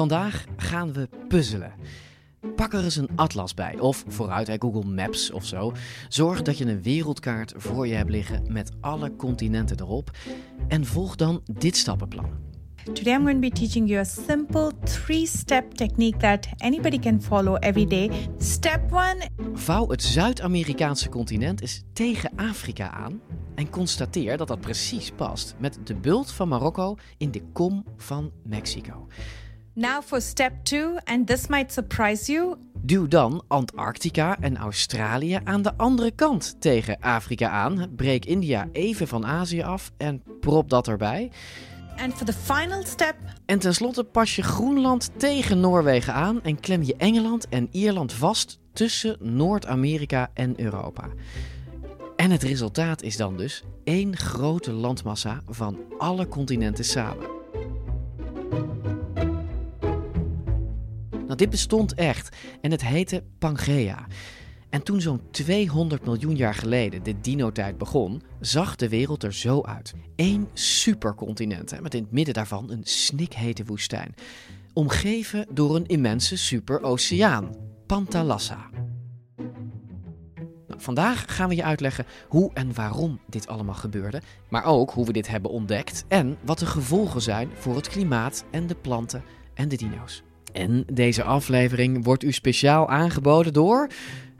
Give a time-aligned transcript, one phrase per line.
[0.00, 1.72] Vandaag gaan we puzzelen.
[2.56, 5.72] Pak er eens een atlas bij, of vooruit uit Google Maps of zo.
[6.08, 10.10] Zorg dat je een wereldkaart voor je hebt liggen met alle continenten erop.
[10.68, 12.30] En volg dan dit stappenplan.
[12.84, 17.22] Today, I'm going to be teaching you a simple three step technique that anybody can
[17.22, 18.10] follow every day.
[18.38, 23.20] Step one Vouw het Zuid-Amerikaanse continent eens tegen Afrika aan
[23.54, 28.32] en constateer dat dat precies past met de bult van Marokko in de kom van
[28.42, 29.06] Mexico.
[29.74, 32.56] Now for step two, and this might surprise you.
[32.82, 37.90] Duw dan Antarctica en Australië aan de andere kant tegen Afrika aan.
[37.96, 41.30] Breek India even van Azië af en prop dat erbij.
[41.96, 43.14] And for the final step,
[43.46, 48.58] En tenslotte pas je Groenland tegen Noorwegen aan en klem je Engeland en Ierland vast
[48.72, 51.08] tussen Noord-Amerika en Europa.
[52.16, 57.39] En het resultaat is dan dus één grote landmassa van alle continenten samen.
[61.40, 64.06] Dit bestond echt en het heette Pangea.
[64.70, 69.62] En toen zo'n 200 miljoen jaar geleden de dino-tijd begon, zag de wereld er zo
[69.62, 69.94] uit.
[70.16, 74.14] Eén supercontinent, met in het midden daarvan een snikhete woestijn.
[74.72, 77.54] Omgeven door een immense superoceaan,
[77.86, 78.70] Pantalassa.
[80.66, 85.06] Nou, vandaag gaan we je uitleggen hoe en waarom dit allemaal gebeurde, maar ook hoe
[85.06, 89.24] we dit hebben ontdekt en wat de gevolgen zijn voor het klimaat en de planten
[89.54, 90.22] en de dino's.
[90.52, 93.88] En deze aflevering wordt u speciaal aangeboden door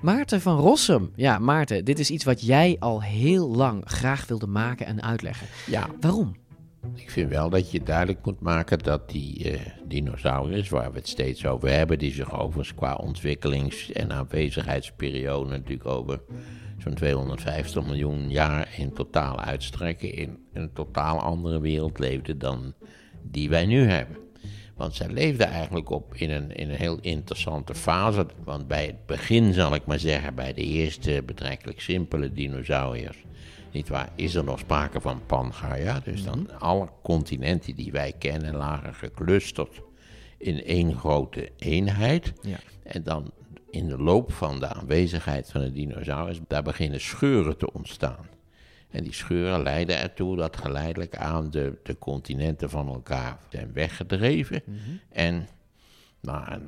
[0.01, 1.11] Maarten van Rossum.
[1.17, 5.47] Ja, Maarten, dit is iets wat jij al heel lang graag wilde maken en uitleggen.
[5.67, 6.37] Ja, Waarom?
[6.95, 11.09] ik vind wel dat je duidelijk moet maken dat die eh, dinosaurus, waar we het
[11.09, 16.21] steeds over hebben, die zich overigens qua ontwikkelings- en aanwezigheidsperiode natuurlijk over
[16.79, 22.75] zo'n 250 miljoen jaar in totaal uitstrekken, in een totaal andere wereld leefden dan
[23.23, 24.17] die wij nu hebben.
[24.81, 28.27] Want zij leefden eigenlijk op in een, in een heel interessante fase.
[28.45, 33.25] Want bij het begin, zal ik maar zeggen, bij de eerste betrekkelijk simpele dinosauriërs,
[33.73, 36.01] niet waar, is er nog sprake van Pangaea.
[36.05, 39.81] Dus dan alle continenten die wij kennen lagen geclusterd
[40.39, 42.33] in één grote eenheid.
[42.43, 42.59] Ja.
[42.83, 43.33] En dan
[43.71, 48.27] in de loop van de aanwezigheid van de dinosaurus, daar beginnen scheuren te ontstaan.
[48.91, 54.63] En die scheuren leiden ertoe dat geleidelijk aan de, de continenten van elkaar zijn weggedreven.
[55.09, 55.49] En
[56.21, 56.61] na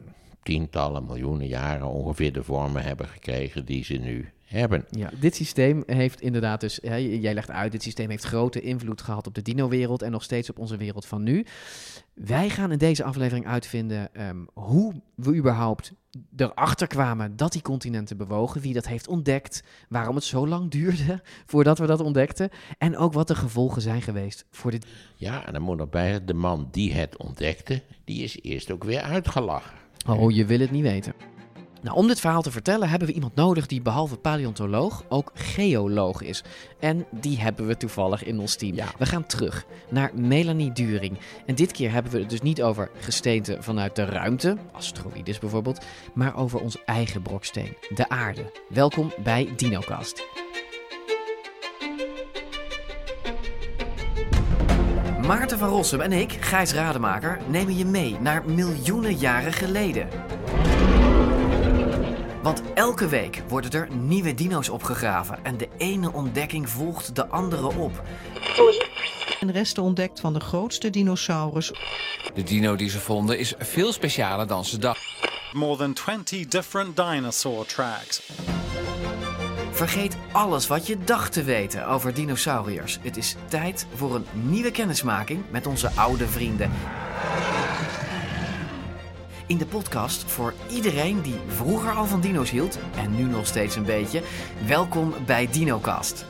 [0.42, 4.84] tientallen miljoenen jaren ongeveer de vormen hebben gekregen die ze nu hebben.
[4.90, 9.02] Ja, dit systeem heeft inderdaad dus, hè, jij legt uit, dit systeem heeft grote invloed
[9.02, 11.46] gehad op de dino-wereld en nog steeds op onze wereld van nu.
[12.14, 15.92] Wij gaan in deze aflevering uitvinden ehm, hoe we überhaupt
[16.36, 21.22] erachter kwamen dat die continenten bewogen, wie dat heeft ontdekt, waarom het zo lang duurde
[21.46, 24.86] voordat we dat ontdekten en ook wat de gevolgen zijn geweest voor dit.
[25.16, 29.00] Ja, en dan moet erbij, de man die het ontdekte, die is eerst ook weer
[29.00, 29.80] uitgelachen.
[30.06, 31.31] Oh, je wil het niet weten.
[31.82, 36.22] Nou, om dit verhaal te vertellen hebben we iemand nodig die behalve paleontoloog ook geoloog
[36.22, 36.42] is.
[36.80, 38.74] En die hebben we toevallig in ons team.
[38.74, 38.86] Ja.
[38.98, 41.18] We gaan terug naar Melanie During.
[41.46, 45.84] En dit keer hebben we het dus niet over gesteente vanuit de ruimte, asteroïdes bijvoorbeeld,
[46.14, 48.52] maar over ons eigen broksteen, de aarde.
[48.68, 50.22] Welkom bij DinoCast.
[55.26, 60.08] Maarten van Rossum en ik, Gijs Rademaker, nemen je mee naar miljoenen jaren geleden.
[62.42, 67.76] Want elke week worden er nieuwe dino's opgegraven en de ene ontdekking volgt de andere
[67.76, 68.02] op.
[69.40, 71.72] en resten ontdekt van de grootste dinosaurus
[72.34, 75.02] De dino die ze vonden is veel specialer dan ze dachten.
[75.52, 78.30] more than 20 different dinosaur tracks.
[79.70, 82.98] Vergeet alles wat je dacht te weten over dinosauriërs.
[83.02, 86.70] Het is tijd voor een nieuwe kennismaking met onze oude vrienden.
[89.52, 93.76] In de podcast voor iedereen die vroeger al van dino's hield en nu nog steeds
[93.76, 94.22] een beetje.
[94.66, 96.24] Welkom bij DinoCast.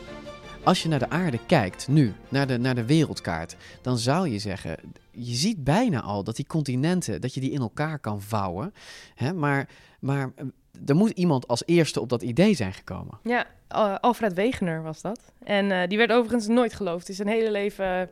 [0.64, 4.38] Als je naar de aarde kijkt, nu, naar de, naar de wereldkaart, dan zou je
[4.38, 4.76] zeggen,
[5.10, 8.74] je ziet bijna al dat die continenten, dat je die in elkaar kan vouwen.
[9.14, 9.32] Hè?
[9.32, 9.69] Maar,
[10.00, 10.44] maar eh,
[10.86, 13.19] er moet iemand als eerste op dat idee zijn gekomen.
[13.22, 15.32] Ja, Al- Alfred Wegener was dat.
[15.44, 17.08] En eh, die werd overigens nooit geloofd.
[17.08, 18.10] Is zijn hele leven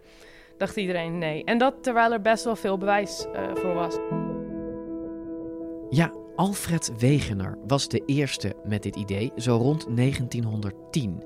[0.59, 1.45] dacht iedereen nee.
[1.45, 3.97] En dat terwijl er best wel veel bewijs voor was.
[5.91, 11.23] Ja, Alfred Wegener was de eerste met dit idee, zo rond 1910.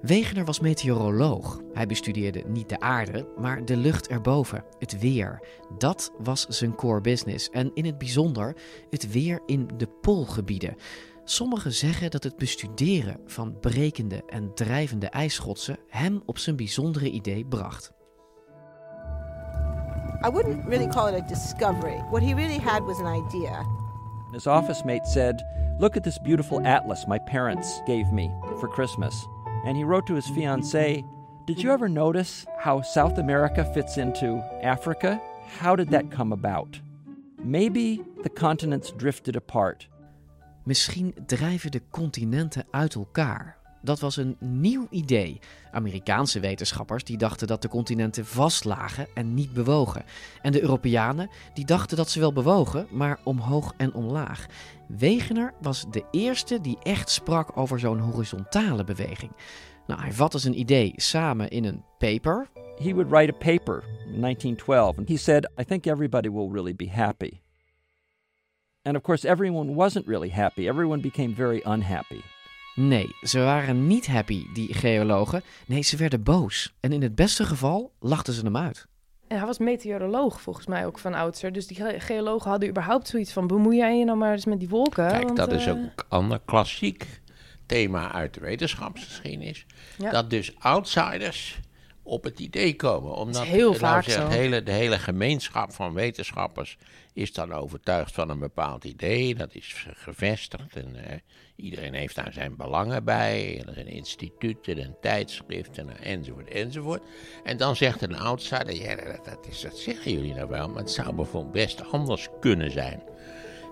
[0.00, 1.60] Wegener was meteoroloog.
[1.72, 5.40] Hij bestudeerde niet de aarde, maar de lucht erboven, het weer.
[5.78, 8.56] Dat was zijn core business en in het bijzonder
[8.90, 10.74] het weer in de poolgebieden.
[11.24, 17.44] Sommigen zeggen dat het bestuderen van brekende en drijvende ijsschotsen hem op zijn bijzondere idee
[17.46, 17.92] bracht.
[20.26, 22.04] I wouldn't really call it a discovery.
[22.10, 23.82] What he really had was an idea.
[24.34, 25.42] His office mate said,
[25.78, 29.14] Look at this beautiful atlas my parents gave me for Christmas.
[29.64, 31.04] And he wrote to his fiancee,
[31.46, 35.20] Did you ever notice how South America fits into Africa?
[35.60, 36.80] How did that come about?
[37.44, 39.86] Maybe the continents drifted apart.
[40.64, 43.56] Misschien drijven de continenten uit elkaar.
[43.84, 45.40] Dat was een nieuw idee.
[45.72, 50.04] Amerikaanse wetenschappers die dachten dat de continenten vast lagen en niet bewogen.
[50.42, 54.46] En de Europeanen die dachten dat ze wel bewogen, maar omhoog en omlaag.
[54.88, 59.32] Wegener was de eerste die echt sprak over zo'n horizontale beweging.
[59.86, 62.48] Nou, hij vatte zijn idee samen in een paper.
[62.76, 66.74] He would write a paper in 1912 and he said, I think everybody will really
[66.74, 67.40] be happy.
[68.82, 70.68] And of course everyone wasn't really happy.
[70.68, 72.33] Everyone became very unhappy.
[72.74, 75.42] Nee, ze waren niet happy, die geologen.
[75.66, 76.74] Nee, ze werden boos.
[76.80, 78.86] En in het beste geval lachten ze hem uit.
[79.28, 81.52] En hij was meteoroloog volgens mij ook van oudsher.
[81.52, 83.46] Dus die geologen hadden überhaupt zoiets van...
[83.46, 85.08] bemoei jij je nou maar eens met die wolken?
[85.08, 85.72] Kijk, want, dat is uh...
[85.72, 87.20] ook een ander klassiek
[87.66, 89.66] thema uit de wetenschapsgeschiedenis.
[89.98, 90.10] Ja.
[90.10, 91.60] Dat dus outsiders
[92.02, 93.14] op het idee komen.
[93.14, 94.28] Omdat heel nou vaak zegt, zo.
[94.28, 96.78] De hele, de hele gemeenschap van wetenschappers
[97.14, 99.34] is dan overtuigd van een bepaald idee.
[99.34, 101.02] Dat is gevestigd en uh,
[101.56, 103.62] iedereen heeft daar zijn belangen bij.
[103.66, 107.02] Er zijn instituten en tijdschriften enzovoort enzovoort.
[107.44, 110.82] En dan zegt een outsider, ja dat, dat, is, dat zeggen jullie nou wel, maar
[110.82, 113.02] het zou bijvoorbeeld best anders kunnen zijn.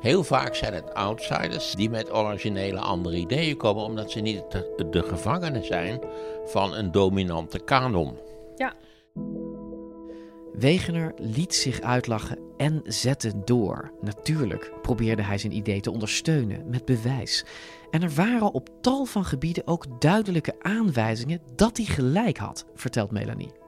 [0.00, 4.86] Heel vaak zijn het outsiders die met originele andere ideeën komen, omdat ze niet de,
[4.90, 6.00] de gevangenen zijn
[6.44, 8.18] van een dominante kanon.
[8.56, 8.74] Ja.
[10.52, 13.92] Wegener liet zich uitlachen en zette door.
[14.00, 17.44] Natuurlijk probeerde hij zijn idee te ondersteunen met bewijs.
[17.90, 23.10] En er waren op tal van gebieden ook duidelijke aanwijzingen dat hij gelijk had, vertelt
[23.10, 23.61] Melanie.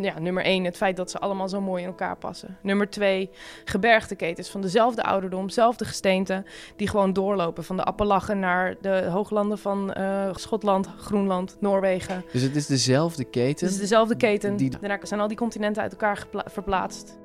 [0.00, 2.56] Ja, nummer één, het feit dat ze allemaal zo mooi in elkaar passen.
[2.62, 3.30] Nummer twee,
[3.64, 6.44] gebergteketens van dezelfde ouderdom, dezelfde gesteente,
[6.76, 12.24] die gewoon doorlopen van de Appalachen naar de hooglanden van uh, Schotland, Groenland, Noorwegen.
[12.32, 13.66] Dus het is dezelfde keten?
[13.66, 14.56] Het is dezelfde keten.
[14.56, 14.70] Die...
[14.70, 17.18] Daarna zijn al die continenten uit elkaar verplaatst.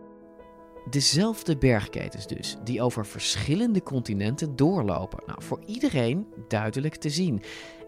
[0.89, 5.19] Dezelfde bergketens dus, die over verschillende continenten doorlopen.
[5.25, 7.41] Nou, voor iedereen duidelijk te zien.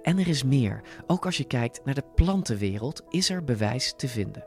[0.06, 0.82] En er is meer.
[1.08, 4.46] Ook als je kijkt naar de plantenwereld, is er bewijs te vinden.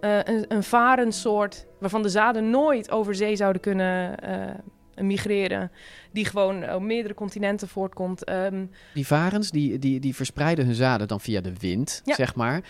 [0.00, 4.14] Uh, een, een varensoort waarvan de zaden nooit over zee zouden kunnen
[4.96, 5.70] uh, migreren.
[6.12, 8.30] Die gewoon op meerdere continenten voortkomt.
[8.30, 12.14] Um, die varens die, die, die verspreiden hun zaden dan via de wind, ja.
[12.14, 12.60] zeg maar.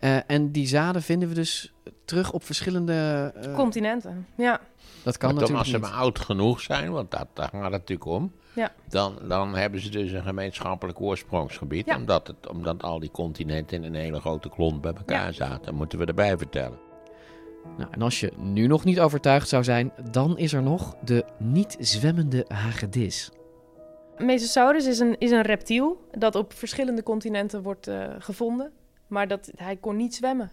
[0.00, 1.72] Uh, en die zaden vinden we dus
[2.04, 3.32] terug op verschillende...
[3.54, 4.60] continenten, ja.
[5.02, 5.90] Dat kan maar natuurlijk als ze niet.
[5.90, 8.32] maar oud genoeg zijn, want dat, daar gaat het natuurlijk om.
[8.56, 8.72] Ja.
[8.88, 11.86] Dan, dan hebben ze dus een gemeenschappelijk oorsprongsgebied.
[11.86, 11.96] Ja.
[11.96, 15.32] Omdat, het, omdat al die continenten in een hele grote klont bij elkaar Ja.
[15.32, 15.74] zaten.
[15.74, 16.78] moeten we erbij vertellen.
[17.76, 21.24] Nou, en als je nu nog niet overtuigd zou zijn, dan is er nog de
[21.38, 23.30] niet zwemmende hagedis.
[24.18, 28.72] Mesosaurus is een, is een reptiel dat op verschillende continenten wordt uh, gevonden.
[29.06, 30.50] Maar dat, hij kon niet zwemmen.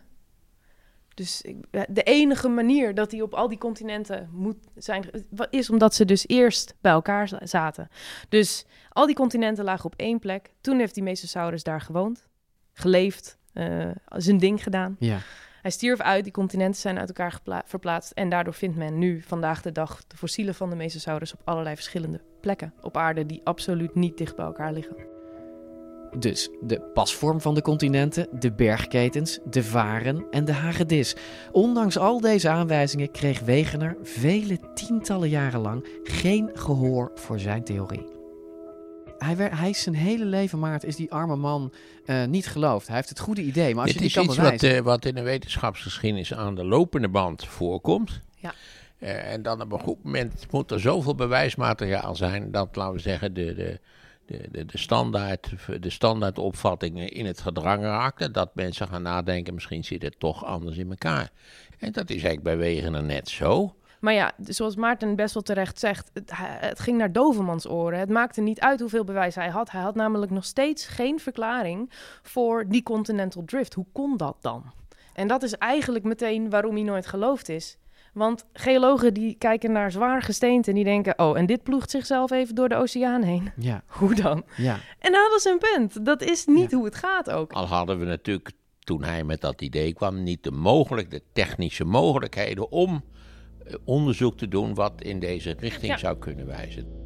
[1.13, 1.55] Dus ik,
[1.87, 5.09] de enige manier dat hij op al die continenten moet zijn,
[5.49, 7.87] is omdat ze dus eerst bij elkaar zaten.
[8.29, 10.53] Dus al die continenten lagen op één plek.
[10.61, 12.27] Toen heeft die Mesosaurus daar gewoond,
[12.73, 14.95] geleefd, uh, zijn ding gedaan.
[14.99, 15.17] Ja.
[15.61, 18.11] Hij stierf uit, die continenten zijn uit elkaar verplaatst.
[18.11, 21.75] En daardoor vindt men nu, vandaag de dag, de fossielen van de Mesosaurus op allerlei
[21.75, 25.12] verschillende plekken op aarde die absoluut niet dicht bij elkaar liggen.
[26.19, 31.15] Dus de pasvorm van de continenten, de bergketens, de varen en de hagedis.
[31.51, 38.05] Ondanks al deze aanwijzingen kreeg Wegener vele tientallen jaren lang geen gehoor voor zijn theorie.
[39.17, 41.73] Hij, werd, hij is zijn hele leven, Maart, is die arme man
[42.05, 42.87] uh, niet geloofd.
[42.87, 44.69] Hij heeft het goede idee, maar als Dit je is niet kan iets bewijzen...
[44.69, 48.21] wat, uh, wat in de wetenschapsgeschiedenis aan de lopende band voorkomt.
[48.35, 48.53] Ja.
[48.99, 52.99] Uh, en dan op een goed moment moet er zoveel bewijsmateriaal zijn dat, laten we
[52.99, 53.79] zeggen, de, de,
[54.25, 55.49] de, de, de, standaard,
[55.79, 58.31] de standaardopvattingen in het gedrang raken.
[58.31, 61.31] Dat mensen gaan nadenken, misschien zit het toch anders in elkaar.
[61.79, 63.75] En dat is eigenlijk bij Wegener net zo.
[63.99, 67.99] Maar ja, zoals Maarten best wel terecht zegt, het, het, ging naar Dovermans oren.
[67.99, 69.71] Het maakte niet uit hoeveel bewijs hij had.
[69.71, 73.73] Hij had namelijk nog steeds geen verklaring voor die continental drift.
[73.73, 74.73] Hoe kon dat dan?
[75.13, 77.77] En dat is eigenlijk meteen waarom hij nooit geloofd is.
[78.13, 81.19] Want geologen die kijken naar zwaar gesteente en die denken...
[81.19, 83.51] oh, en dit ploegt zichzelf even door de oceaan heen.
[83.57, 83.83] Ja.
[83.99, 84.43] Hoe dan?
[84.57, 84.79] Ja.
[84.99, 86.05] En hadden ze een punt.
[86.05, 87.53] Dat is niet hoe het gaat ook.
[87.53, 91.83] Al hadden we natuurlijk toen hij met dat idee kwam niet de mogelijk, de technische
[91.83, 93.03] mogelijkheden om
[93.65, 95.97] eh, onderzoek te doen wat in deze richting Ja.
[95.97, 97.01] zou kunnen wijzen.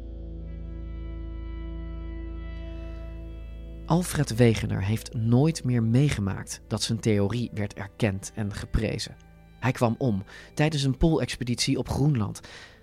[3.86, 9.16] Alfred Wegener heeft nooit meer meegemaakt dat zijn theorie werd erkend en geprezen.
[9.58, 10.24] Hij kwam om
[10.54, 12.40] tijdens een poolexpeditie op Groenland.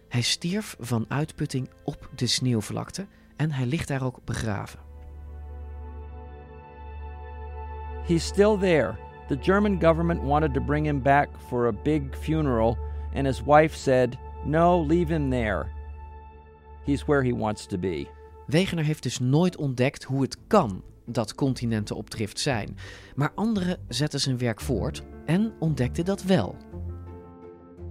[0.08, 4.80] Hij stierf van uitputting op de sneeuwvlakte en hij ligt daar ook begraven.
[8.08, 8.96] He's still there.
[9.28, 12.78] The German government wanted to bring him back for a big funeral,
[13.14, 15.66] and his wife said, No, leave him there.
[16.84, 18.08] He's where he wants to be.
[18.46, 22.78] Wegener heeft dus nooit ontdekt hoe het kan dat continenten op drift zijn.
[23.16, 26.56] Maar anderen zetten zijn werk voort en ontdekten dat wel.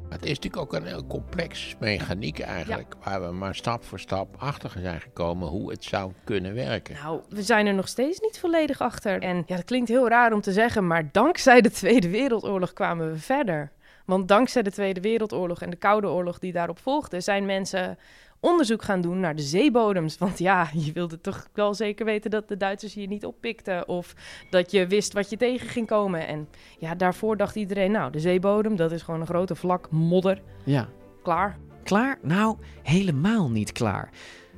[0.09, 4.37] Het is natuurlijk ook een heel complex mechaniek eigenlijk, waar we maar stap voor stap
[4.39, 6.95] achter zijn gekomen hoe het zou kunnen werken.
[7.03, 9.23] Nou, we zijn er nog steeds niet volledig achter.
[9.23, 13.13] En ja, dat klinkt heel raar om te zeggen, maar dankzij de Tweede Wereldoorlog kwamen
[13.13, 13.73] we verder.
[14.05, 17.99] Want dankzij de Tweede Wereldoorlog en de Koude Oorlog die daarop volgde, zijn mensen
[18.41, 20.19] onderzoek gaan doen naar de zeebodems.
[20.19, 23.89] Want ja, je wilde toch wel zeker weten dat de Duitsers je niet oppikten.
[23.89, 24.15] Of
[24.51, 26.27] dat je wist wat je tegen ging komen.
[26.27, 30.43] En ja, daarvoor dacht iedereen, nou, de zeebodem, dat is gewoon een grote vlak modder.
[30.65, 30.89] Ja.
[31.23, 31.59] Klaar.
[31.83, 32.19] Klaar?
[32.23, 34.11] Nou, helemaal niet klaar.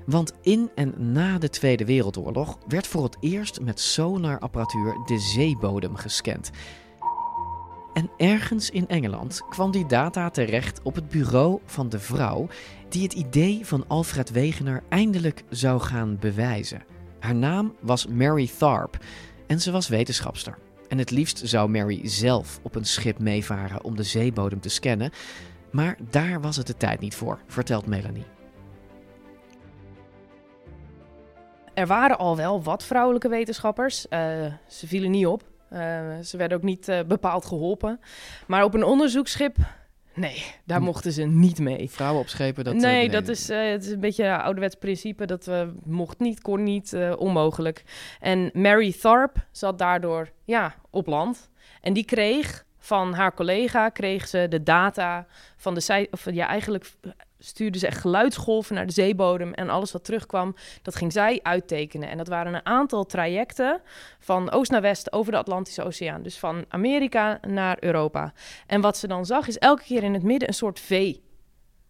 [0.07, 5.97] Want in en na de Tweede Wereldoorlog werd voor het eerst met sonarapparatuur de zeebodem
[5.97, 6.51] gescand.
[7.97, 12.49] En ergens in Engeland kwam die data terecht op het bureau van de vrouw
[12.89, 16.83] die het idee van Alfred Wegener eindelijk zou gaan bewijzen.
[17.21, 18.99] Haar naam was Mary Tharp
[19.47, 20.59] en ze was wetenschapster.
[20.89, 25.11] En het liefst zou Mary zelf op een schip meevaren om de zeebodem te scannen.
[25.73, 28.27] Maar daar was het de tijd niet voor, vertelt Melanie.
[31.75, 34.09] Er waren al wel wat vrouwelijke wetenschappers.
[34.09, 34.21] Eh,
[34.69, 35.55] ze vielen niet op.
[35.69, 38.01] Eh, ze werden ook niet eh, bepaald geholpen.
[38.47, 39.57] Maar op een onderzoeksschip,
[40.15, 41.91] nee, daar mochten ze niet mee.
[41.91, 42.75] Vrouwen op schepen, dat...
[42.75, 45.27] eh, nee, nee, dat is, het is een beetje een ouderwets principe.
[45.27, 45.51] Dat
[45.85, 47.85] mocht niet, kon niet, onmogelijk.
[48.21, 51.51] En Mary Tharp zat daardoor ja, op land.
[51.81, 56.47] En die kreeg van haar collega kreeg ze de data van de zij, of ja,
[56.47, 56.93] eigenlijk
[57.47, 62.09] stuurde ze echt geluidsgolven naar de zeebodem en alles wat terugkwam, dat ging zij uittekenen.
[62.09, 63.81] En dat waren een aantal trajecten
[64.19, 68.33] van oost naar west over de Atlantische Oceaan, dus van Amerika naar Europa.
[68.67, 71.15] En wat ze dan zag is elke keer in het midden een soort V.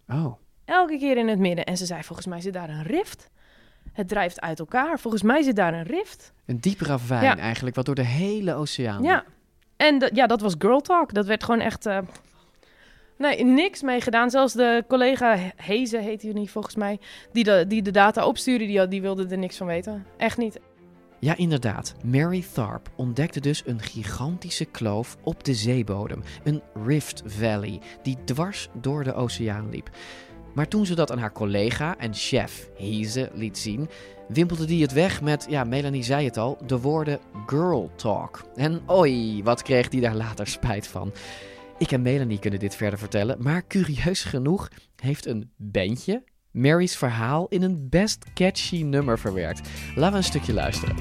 [0.09, 0.35] Oh.
[0.65, 1.65] Elke keer in het midden.
[1.65, 3.31] En ze zei, volgens mij zit daar een rift.
[3.93, 4.99] Het drijft uit elkaar.
[5.01, 6.33] Volgens mij zit daar een rift.
[6.47, 7.37] Een diep ravijn Ja.
[7.37, 9.03] eigenlijk, wat door de hele oceaan...
[9.03, 9.25] Ja.
[9.77, 11.15] En dat- ja, dat was girl talk.
[11.15, 11.87] Dat werd gewoon echt...
[11.87, 11.99] eh,
[13.19, 14.31] Nee, niks mee gedaan.
[14.31, 16.99] Zelfs de collega Heze, heet hij niet volgens mij,
[17.33, 20.07] die de, die de data opstuurde, die, die wilde er niks van weten.
[20.17, 20.61] Echt niet.
[21.19, 21.95] Ja, inderdaad.
[22.05, 26.23] Mary Tharp ontdekte dus een gigantische kloof op de zeebodem.
[26.45, 29.91] Een Rift Valley, die dwars door de oceaan liep.
[30.55, 33.89] Maar toen ze dat aan haar collega en chef Heze liet zien,
[34.29, 38.45] wimpelde die het weg met, ja, Melanie zei het al, de woorden girl talk.
[38.55, 41.13] En oi, wat kreeg die daar later spijt van.
[41.79, 46.25] Ik en Melanie kunnen dit verder vertellen, maar curieus genoeg heeft een bandje
[46.57, 49.69] Mary's verhaal in een best catchy nummer verwerkt.
[49.95, 50.97] Laten we een stukje luisteren.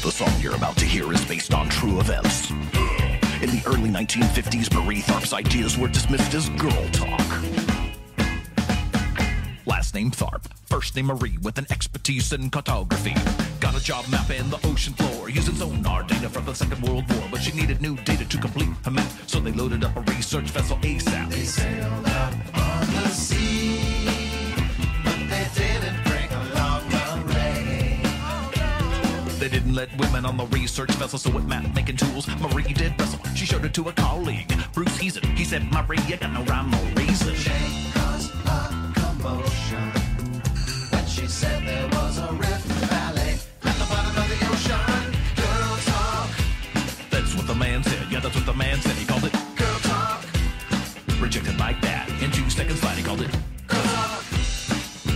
[0.00, 2.50] The song you're about to hear is based on true events.
[3.40, 7.63] In the early 1950s, Marie Tharp's ideas were dismissed as girl talk.
[9.66, 13.14] Last name Tharp, first name Marie with an expertise in cartography.
[13.60, 17.28] Got a job mapping the ocean floor using sonar data from the Second World War,
[17.30, 20.50] but she needed new data to complete her map, so they loaded up a research
[20.50, 21.30] vessel ASAP.
[21.30, 24.54] They sailed out on the sea,
[25.02, 26.86] but they didn't bring along
[27.24, 28.00] Marie.
[29.38, 33.00] They didn't let women on the research vessel, so with map making tools, Marie did
[33.00, 33.20] wrestle.
[33.34, 35.24] She showed it to a colleague, Bruce Heason.
[35.38, 37.34] He said, Marie, you got no rhyme or reason.
[39.24, 43.32] When she said there was a rift valley
[43.64, 45.12] at the bottom of the ocean.
[45.36, 46.28] Girl talk.
[47.10, 48.06] That's what the man said.
[48.10, 48.92] Yeah, that's what the man said.
[48.96, 50.24] He called it girl talk.
[51.20, 52.08] Rejected like that.
[52.20, 53.30] In two seconds flat, he called it
[53.66, 54.24] girl talk.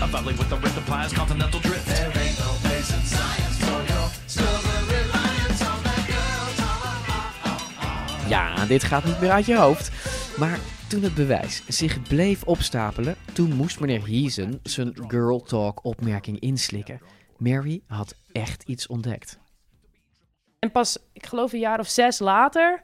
[0.00, 1.86] A valley with a rift implies continental drift.
[1.86, 8.28] There ain't no place in science for your stubborn reliance on that girl talk.
[8.28, 9.90] Ja, dit gaat niet meer uit je hoofd.
[10.38, 16.38] Maar toen het bewijs zich bleef opstapelen, toen moest meneer Heesen zijn girl talk opmerking
[16.40, 17.00] inslikken.
[17.36, 19.38] Mary had echt iets ontdekt.
[20.58, 22.82] En pas, ik geloof een jaar of zes later,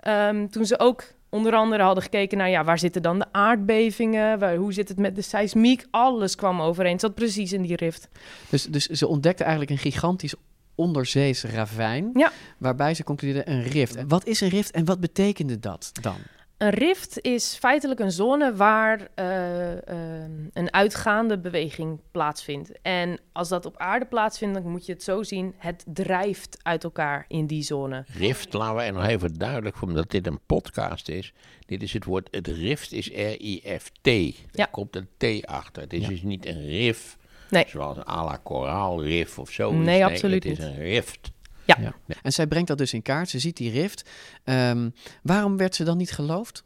[0.00, 4.38] ehm, toen ze ook onder andere hadden gekeken naar ja, waar zitten dan de aardbevingen,
[4.38, 6.92] waar, hoe zit het met de seismiek, alles kwam overeen.
[6.92, 8.08] Het zat precies in die rift.
[8.50, 10.34] Dus, dus ze ontdekten eigenlijk een gigantisch
[10.74, 12.32] onderzeese ravijn, Ja.
[12.58, 13.96] waarbij ze concludeerden een rift.
[13.96, 16.16] En wat is een rift en wat betekende dat dan?
[16.58, 22.72] Een rift is feitelijk een zone waar eh, ehm, een uitgaande beweging plaatsvindt.
[22.82, 26.84] En als dat op aarde plaatsvindt, dan moet je het zo zien: het drijft uit
[26.84, 28.04] elkaar in die zone.
[28.18, 31.32] Rift, laten we er nog even duidelijk voor, omdat dit een podcast is.
[31.66, 34.06] Dit is het woord, het rift is R-I-F-T.
[34.54, 35.08] Er komt een
[35.40, 35.82] T achter.
[35.82, 37.16] Het is dus niet een rif,
[37.50, 37.64] Nee.
[37.68, 39.72] zoals een à la koraalrif of zo.
[39.72, 40.68] Nee, absoluut Het is niet.
[40.68, 41.30] een rift.
[41.76, 41.92] Ja.
[42.22, 44.08] En zij brengt dat dus in kaart, ze ziet die rift.
[44.44, 44.90] Ehm,
[45.22, 46.64] waarom werd ze dan niet geloofd?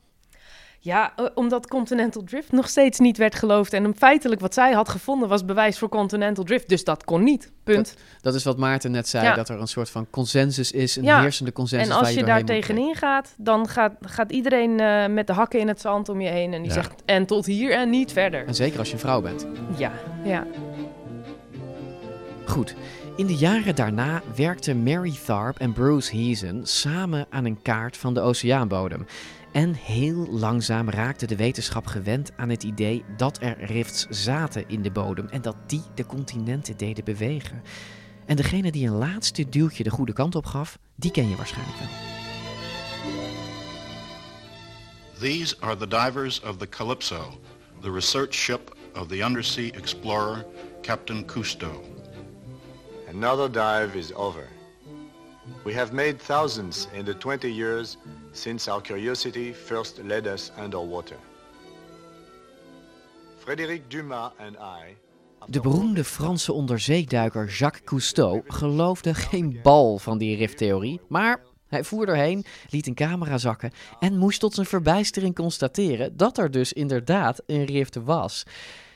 [0.85, 3.73] Ja, eh, omdat Continental Drift nog steeds niet werd geloofd.
[3.73, 6.69] En feitelijk wat zij had gevonden was bewijs voor Continental Drift.
[6.69, 7.53] Dus dat kon niet.
[7.65, 7.95] Punt.
[8.21, 9.35] Dat is wat Maarten net zei, Ja.
[9.35, 11.89] dat er een soort van consensus is, een Ja, heersende consensus.
[11.89, 15.61] En als waar je daar tegenin gaat, dan gaat, gaat iedereen eh, met de hakken
[15.61, 16.53] in het zand om je heen.
[16.53, 16.75] En die Ja.
[16.75, 18.47] zegt, en tot hier en niet verder.
[18.47, 19.47] En zeker als je een vrouw bent.
[19.77, 19.93] Ja,
[20.25, 20.47] ja.
[22.47, 22.75] Goed.
[23.17, 28.15] In de jaren daarna werkten Mary Tharp en Bruce Heason samen aan een kaart van
[28.15, 29.07] de oceaanbodem.
[29.53, 34.83] En heel langzaam raakte de wetenschap gewend aan het idee dat er rifts zaten in
[34.83, 37.63] de bodem en dat die de continenten deden bewegen.
[38.27, 41.79] En degene die een laatste duwtje de goede kant op gaf, die ken je waarschijnlijk
[41.79, 41.89] wel.
[45.21, 47.41] These are the divers of the Calypso,
[47.81, 50.47] the research ship of the undersea explorer
[50.83, 51.92] Captain Cousteau.
[53.13, 54.49] Another dive is over.
[55.65, 57.97] We have made thousands in the 20 years
[58.33, 61.17] since our curiosity first led us underwater.
[63.39, 64.97] Frédéric Dumas and I
[65.47, 72.09] De beroemde Franse onderzeeduiker Jacques Cousteau geloofde geen bal van die rifttheorie, maar hij voer
[72.09, 77.43] erheen, liet een camera zakken en moest tot zijn verbijstering constateren dat er dus inderdaad
[77.47, 78.45] een rift was.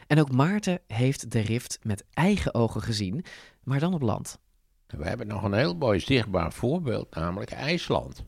[0.06, 3.24] En ook Maarten heeft de rift met eigen ogen gezien,
[3.66, 4.38] maar dan op land.
[4.86, 8.24] We hebben nog een heel mooi zichtbaar voorbeeld, namelijk IJsland.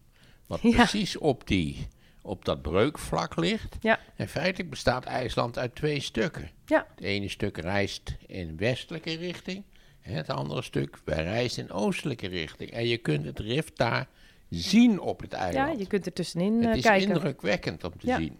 [0.46, 0.70] Wat Ja.
[0.70, 1.88] precies op, die,
[2.22, 3.76] op dat breukvlak ligt.
[3.80, 3.98] Ja.
[4.16, 6.50] En feitelijk bestaat IJsland uit twee stukken.
[6.66, 6.86] Ja.
[6.94, 9.64] Het ene stuk reist in westelijke richting.
[10.00, 12.70] En het andere stuk reist in oostelijke richting.
[12.70, 14.08] En je kunt het rift daar
[14.50, 15.78] zien op het ja, eiland.
[15.78, 17.08] je kunt er tussenin het eh, is kijken.
[17.08, 18.16] indrukwekkend om te Ja.
[18.18, 18.38] zien.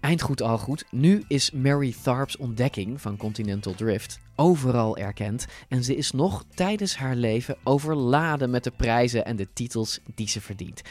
[0.00, 5.96] Eindgoed al goed, nu is Mary Tharp's ontdekking van Continental Drift overal erkend en ze
[5.96, 10.82] is nog tijdens haar leven overladen met de prijzen en de titels die ze verdient.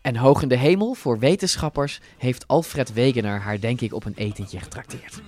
[0.00, 4.16] En hoog in de hemel voor wetenschappers heeft Alfred Wegener haar denk ik op een
[4.16, 5.22] etentje getrakteerd.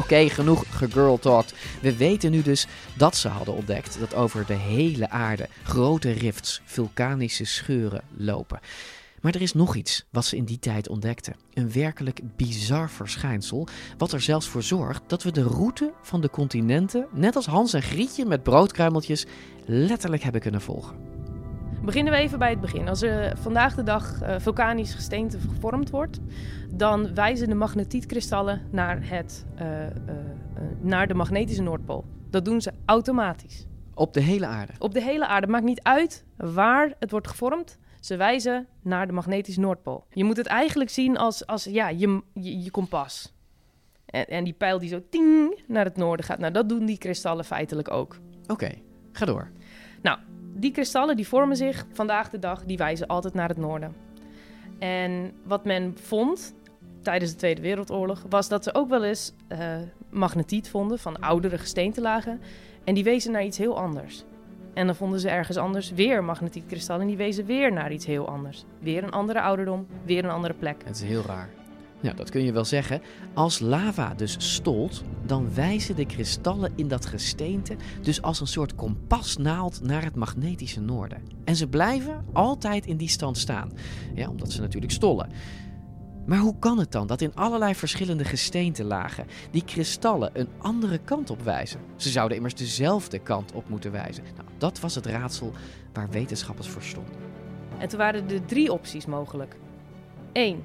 [0.00, 1.54] Oké, genoeg gegirl talked.
[1.80, 6.60] We weten nu dus dat ze hadden ontdekt dat over de hele aarde grote rifts,
[6.64, 8.60] vulkanische scheuren lopen.
[9.20, 11.36] Maar er is nog iets wat ze in die tijd ontdekten.
[11.54, 16.30] Een werkelijk bizar verschijnsel, wat er zelfs voor zorgt dat we de route van de
[16.30, 19.26] continenten, net als Hans en Grietje met broodkruimeltjes,
[19.66, 21.09] letterlijk hebben kunnen volgen.
[21.84, 22.88] Beginnen we even bij het begin.
[22.88, 26.18] Als er vandaag de dag eh, vulkanisch gesteente gevormd wordt,
[26.70, 29.92] dan wijzen de magnetietkristallen naar, het, eh, eh,
[30.80, 32.04] naar de magnetische Noordpool.
[32.30, 33.66] Dat doen ze automatisch.
[33.94, 34.72] Op de hele aarde.
[34.78, 35.46] Op de hele aarde.
[35.46, 37.78] Maakt niet uit waar het wordt gevormd.
[38.00, 40.06] Ze wijzen naar de magnetische Noordpool.
[40.10, 43.34] Je moet het eigenlijk zien als, als ja, je, je, je kompas.
[44.06, 46.38] En, en die pijl die zo ting naar het noorden gaat.
[46.38, 48.18] Nou, dat doen die kristallen feitelijk ook.
[48.46, 48.70] Oké,
[49.12, 49.50] ga door.
[50.60, 53.94] Die kristallen die vormen zich vandaag de dag, die wijzen altijd naar het noorden.
[54.78, 56.54] En wat men vond
[57.02, 59.76] tijdens de Tweede Wereldoorlog, was dat ze ook wel eens eh,
[60.10, 62.40] magnetiet vonden van oudere gesteentelagen.
[62.84, 64.24] En die wezen naar iets heel anders.
[64.74, 68.28] En dan vonden ze ergens anders weer magnetietkristallen en die wezen weer naar iets heel
[68.28, 68.64] anders.
[68.78, 70.82] Weer een andere ouderdom, weer een andere plek.
[70.84, 71.48] Het is heel raar.
[72.02, 73.02] Ja, dat kun je wel zeggen.
[73.34, 78.74] Als lava dus stolt, dan wijzen de kristallen in dat gesteente dus als een soort
[78.74, 81.22] kompasnaald naar het magnetische noorden.
[81.44, 83.72] En ze blijven altijd in die stand staan.
[84.14, 85.28] Ja, omdat ze natuurlijk stollen.
[86.26, 91.30] Maar hoe kan het dan dat in allerlei verschillende gesteentelagen die kristallen een andere kant
[91.30, 91.80] op wijzen?
[91.96, 94.24] Ze zouden immers dezelfde kant op moeten wijzen.
[94.36, 95.52] Nou, dat was het raadsel
[95.92, 97.14] waar wetenschappers voor stonden.
[97.78, 99.56] En toen waren er drie opties mogelijk.
[100.32, 100.62] Eén,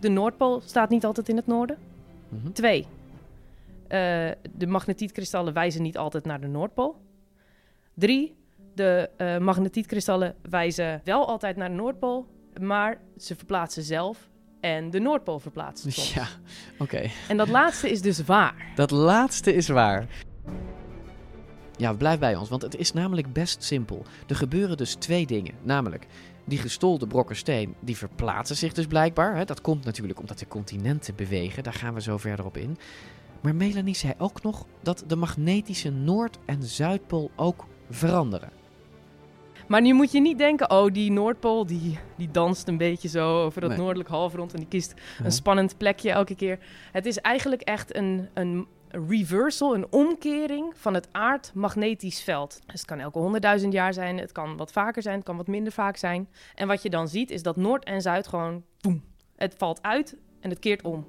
[0.00, 1.78] de Noordpool staat niet altijd in het noorden.
[2.28, 2.52] Mhm.
[2.52, 2.86] Twee,
[3.88, 3.98] eh,
[4.56, 6.96] de magnetietkristallen wijzen niet altijd naar de Noordpool.
[7.94, 8.36] Drie,
[8.74, 12.26] de eh magnetietkristallen wijzen wel altijd naar de Noordpool,
[12.60, 14.28] maar ze verplaatsen zelf
[14.60, 16.14] en de Noordpool verplaatst.
[16.14, 16.26] Ja,
[16.78, 17.10] oké.
[17.28, 18.72] En dat laatste is dus waar.
[18.74, 20.06] Dat laatste is waar.
[21.76, 24.04] Ja, blijf bij ons, want het is namelijk best simpel.
[24.26, 25.54] Er gebeuren dus twee dingen.
[25.62, 26.06] Namelijk,
[26.46, 29.36] die gestolde brokken steen, die verplaatsen zich dus blijkbaar.
[29.36, 29.44] Hè?
[29.44, 32.76] Dat komt natuurlijk omdat de continenten bewegen, daar gaan we zo verder op in.
[33.40, 38.50] Maar Melanie zei ook nog dat de magnetische Noord- en Zuidpool ook veranderen.
[39.68, 43.44] Maar nu moet je niet denken, oh, die Noordpool die, die danst een beetje zo
[43.44, 43.78] over dat Nee.
[43.78, 46.58] noordelijk halfrond en die kiest een spannend plekje elke keer.
[46.92, 48.66] Het is eigenlijk echt een, een
[49.08, 52.60] reversal, een omkering van het aardmagnetisch veld.
[52.66, 55.46] Dus het kan elke honderdduizend jaar zijn, het kan wat vaker zijn, het kan wat
[55.46, 56.28] minder vaak zijn.
[56.54, 59.04] En wat je dan ziet is dat Noord en Zuid gewoon, boem,
[59.36, 61.06] het valt uit en het keert om.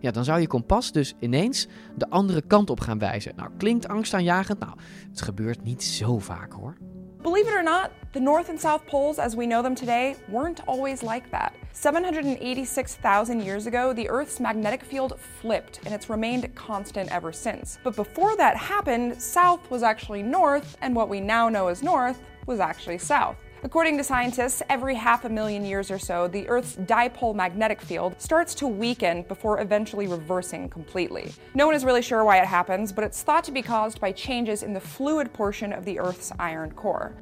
[0.00, 1.66] Ja, dan zou je kompas dus ineens
[1.96, 3.32] de andere kant op gaan wijzen.
[3.36, 4.58] Nou, klinkt angstaanjagend?
[4.58, 4.78] Nou,
[5.10, 6.76] het gebeurt niet zo vaak hoor.
[7.22, 10.66] Believe it or not, the North and South poles as we know them today weren't
[10.66, 11.54] always like that.
[11.72, 17.78] 786,000 years ago, the Earth's magnetic field flipped and it's remained constant ever since.
[17.84, 22.22] But before that happened, south was actually north, and what we now know as north
[22.46, 23.36] was actually south.
[23.62, 28.14] According to scientists, every half a million years or so, the Earth's dipole magnetic field
[28.18, 31.30] starts to weaken before eventually reversing completely.
[31.54, 34.12] No one is really sure why it happens, but it's thought to be caused by
[34.12, 37.12] changes in the fluid portion of the Earth's iron core.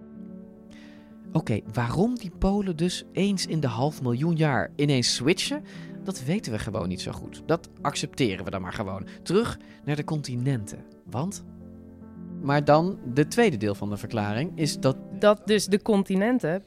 [1.33, 5.64] Oké, waarom die polen dus eens in de half miljoen jaar ineens switchen,
[6.05, 7.42] dat weten we gewoon niet zo goed.
[7.46, 9.07] Dat accepteren we dan maar gewoon.
[9.22, 10.85] Terug naar de continenten.
[11.05, 11.44] Want.
[12.42, 14.96] Maar dan, de tweede deel van de verklaring is dat.
[15.18, 16.64] Dat dus de continenten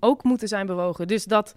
[0.00, 1.08] ook moeten zijn bewogen.
[1.08, 1.54] Dus dat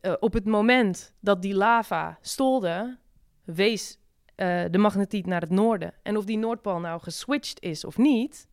[0.00, 2.98] eh, op het moment dat die lava stolde,
[3.44, 3.98] wees
[4.34, 5.94] eh, de magnetiet naar het noorden.
[6.02, 8.48] En of die Noordpool nou geswitcht is of niet,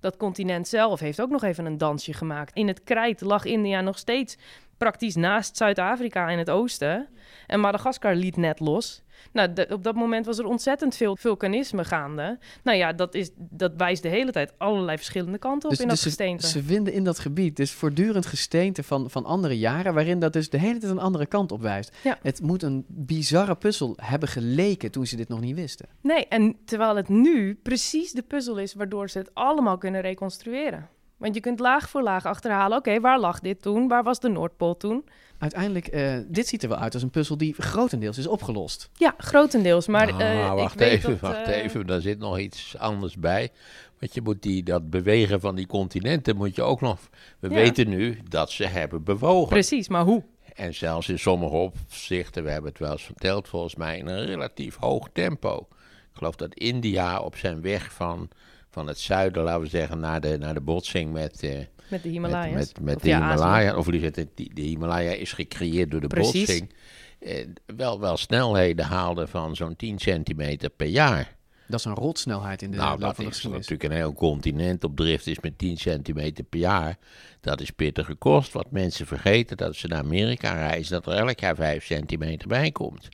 [0.00, 2.56] dat continent zelf heeft ook nog even een dansje gemaakt.
[2.56, 4.36] In het krijt lag India nog steeds
[4.76, 7.08] praktisch naast Zuid-Afrika in het oosten.
[7.46, 9.03] En Madagaskar liet net los.
[9.32, 12.38] Nou, de- op dat moment was er ontzettend veel vulkanisme gaande.
[12.62, 15.98] Nou ja, dat, is, dat wijst de hele tijd allerlei verschillende kanten op in dat
[15.98, 16.46] ze, gesteente.
[16.46, 20.50] ze vinden in dat gebied dus voortdurend gesteente van, van andere jaren, waarin dat dus
[20.50, 21.96] de hele tijd een andere kant op wijst.
[22.02, 22.18] Ja.
[22.22, 25.86] Het moet een bizarre puzzel hebben geleken toen ze dit nog niet wisten.
[26.00, 30.88] Nee, en terwijl het nu precies de puzzel is waardoor ze het allemaal kunnen reconstrueren.
[31.16, 33.88] Want je kunt laag voor laag achterhalen, oké, waar lag dit toen?
[33.88, 35.04] Waar was de Noordpool toen?
[35.44, 38.90] Uiteindelijk, eh, dit ziet er wel uit als een puzzel die grotendeels is opgelost.
[38.96, 39.86] Ja, grotendeels.
[39.86, 41.86] Maar Nou, eh, wacht ik weet even, dat, wacht eh, even.
[41.86, 43.50] Daar zit nog iets anders bij.
[43.98, 46.98] Want je moet die, dat bewegen van die continenten moet je ook nog...
[47.38, 47.54] We Ja.
[47.54, 49.48] weten nu dat ze hebben bewogen.
[49.48, 50.22] Precies, maar hoe?
[50.54, 54.26] En zelfs in sommige opzichten, we hebben het wel eens verteld volgens mij, in een
[54.26, 55.66] relatief hoog tempo.
[56.12, 58.28] Ik geloof dat India op zijn weg van,
[58.70, 61.42] van het zuiden, laten we zeggen, naar de, naar de botsing met...
[61.88, 62.54] Met de Himalaya's.
[62.54, 63.32] Met, met Of de ja, Azië.
[63.34, 66.46] Himalaya, of liever, de, de Himalaya is gecreëerd door de Precies.
[66.46, 66.72] botsing.
[67.18, 71.36] Eh, wel, wel snelheden haalde van zo'n 10 centimeter per jaar.
[71.68, 73.68] Dat is een rotsnelheid in de Nou, loop dat van de is geschiedenis.
[73.68, 76.96] natuurlijk een heel continent op drift is met 10 centimeter per jaar.
[77.40, 78.52] Dat is pittige kost.
[78.52, 82.70] Wat mensen vergeten, dat ze naar Amerika reizen, dat er elk jaar 5 centimeter bij
[82.70, 83.08] komt.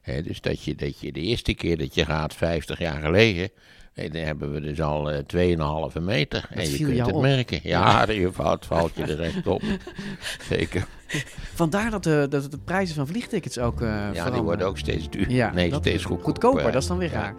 [0.00, 3.50] Hè, dus dat je, dat je de eerste keer dat je gaat, 50 jaar geleden,
[3.94, 5.18] dan hebben we dus al eh
[5.96, 6.46] 2,5 meter.
[6.50, 7.22] en je kunt het op.
[7.22, 7.60] merken.
[7.62, 9.62] Ja, je valt, valt je er echt op.
[10.50, 10.86] Zeker.
[11.54, 15.10] Vandaar dat de, dat de prijzen van vliegtickets ook eh Ja, die worden ook steeds
[15.10, 15.30] duur.
[15.30, 16.32] Ja, nee, dat- steeds goedkoper.
[16.32, 16.72] goedkoper.
[16.72, 17.34] Dat is dan weer raar.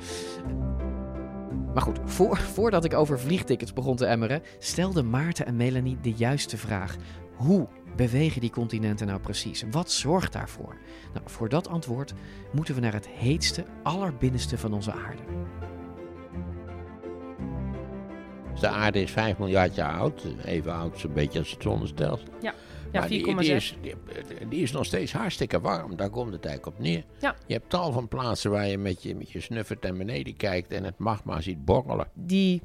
[1.73, 6.11] Maar goed, voor, voordat ik over vliegtickets begon te emmeren, stelden Maarten en Melanie de
[6.11, 6.95] juiste vraag.
[7.35, 9.63] Hoe bewegen die continenten nou precies?
[9.71, 10.75] Wat zorgt daarvoor?
[11.13, 12.13] Nou, voor dat antwoord
[12.51, 15.21] moeten we naar het heetste, allerbinnenste van onze aarde.
[18.55, 20.25] Dus de aarde is 5 miljard jaar oud.
[20.45, 22.27] Even oud zo'n beetje als het zonnestelsel.
[22.41, 22.53] Ja,
[22.91, 23.37] ja Maar die, 4,6.
[23.37, 23.95] die, is, die,
[24.49, 25.95] die is nog steeds hartstikke warm.
[25.95, 27.03] Daar komt het eigenlijk op neer.
[27.19, 27.35] Ja.
[27.45, 30.71] Je hebt tal van plaatsen waar je met je, met je snuffert naar beneden kijkt
[30.71, 32.07] en het magma ziet borrelen.
[32.13, 32.61] die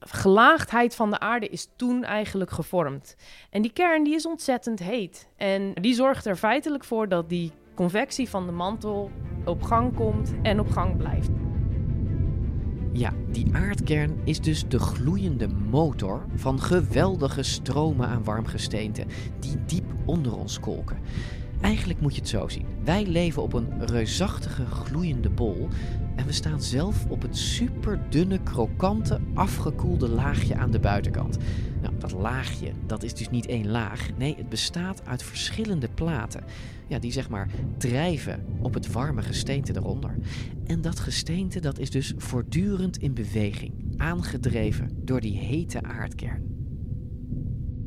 [0.00, 3.16] gelaagdheid van de aarde is toen eigenlijk gevormd.
[3.50, 5.28] En die kern die is ontzettend heet.
[5.36, 9.10] En die zorgt er feitelijk voor dat die convectie van de mantel
[9.44, 11.49] op gang komt en op gang blijft.
[12.92, 19.04] Ja, die aardkern is dus de gloeiende motor van geweldige stromen aan warm gesteente
[19.40, 20.98] die diep onder ons kolken.
[21.60, 22.66] Eigenlijk moet je het zo zien.
[22.84, 25.68] Wij leven op een reusachtige gloeiende bol
[26.16, 31.38] en we staan zelf op het superdunne, krokante, afgekoelde laagje aan de buitenkant.
[31.82, 34.08] Nou, dat laagje, dat is dus niet één laag.
[34.16, 36.44] Nee, het bestaat uit verschillende platen.
[36.90, 40.14] Ja, die zeg maar drijven op het warme gesteente eronder.
[40.66, 46.50] En dat gesteente dat is dus voortdurend in beweging, aangedreven door die hete aardkern.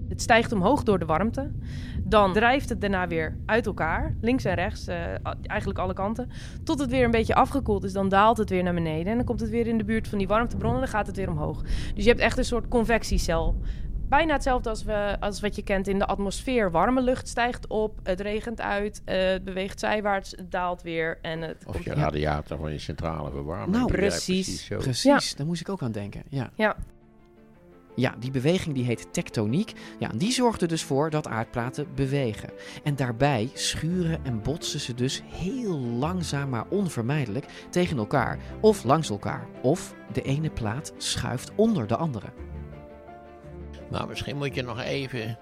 [0.07, 1.51] Het stijgt omhoog door de warmte.
[2.03, 4.95] Dan drijft het daarna weer uit elkaar, links en rechts, uh,
[5.41, 6.29] eigenlijk alle kanten.
[6.63, 9.11] Tot het weer een beetje afgekoeld is, dan daalt het weer naar beneden.
[9.11, 11.15] En dan komt het weer in de buurt van die warmtebronnen en dan gaat het
[11.15, 11.61] weer omhoog.
[11.93, 13.61] Dus je hebt echt een soort convectiecel
[14.09, 16.71] bijna hetzelfde als, we, als wat je kent in de atmosfeer.
[16.71, 21.19] Warme lucht stijgt op, het regent uit, uh, het beweegt zijwaarts, het daalt weer.
[21.21, 23.71] En het of je radiator van je centrale verwarming.
[23.71, 24.65] Nou, precies.
[24.65, 25.37] precies, precies ja.
[25.37, 26.23] daar moest ik ook aan denken.
[26.29, 26.49] Ja.
[26.55, 26.75] ja.
[27.95, 29.73] Ja, die beweging die heet tektoniek.
[29.99, 32.49] Ja, en die zorgt er dus voor dat aardplaten bewegen.
[32.83, 39.09] En daarbij schuren en botsen ze dus heel langzaam maar onvermijdelijk tegen elkaar of langs
[39.09, 39.47] elkaar.
[39.61, 42.27] Of de ene plaat schuift onder de andere.
[43.93, 45.37] Nou, misschien moet je nog even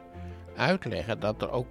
[0.55, 1.67] uitleggen dat er ook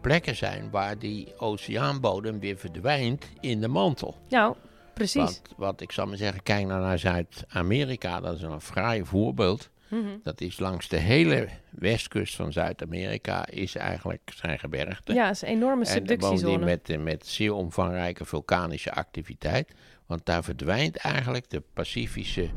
[0.00, 4.16] plekken zijn waar die oceaanbodem weer verdwijnt in de mantel.
[4.28, 4.56] Nou,
[4.94, 5.22] precies.
[5.22, 9.70] Want, wat ik zal maar zeggen, kijk nou naar Zuid-Amerika, dat is een fraai voorbeeld.
[9.88, 10.16] Mhm.
[10.22, 15.14] Dat is langs de hele westkust van Zuid-Amerika is eigenlijk zijn gebergte.
[15.14, 16.52] Ja, is een enorme subductiezone.
[16.52, 19.72] En met, met zeer omvangrijke vulkanische activiteit.
[20.06, 22.48] Want daar verdwijnt eigenlijk de Pacifische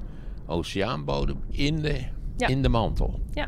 [0.45, 2.05] oceaanbodem in de,
[2.37, 3.19] in de mantel.
[3.33, 3.47] Ja.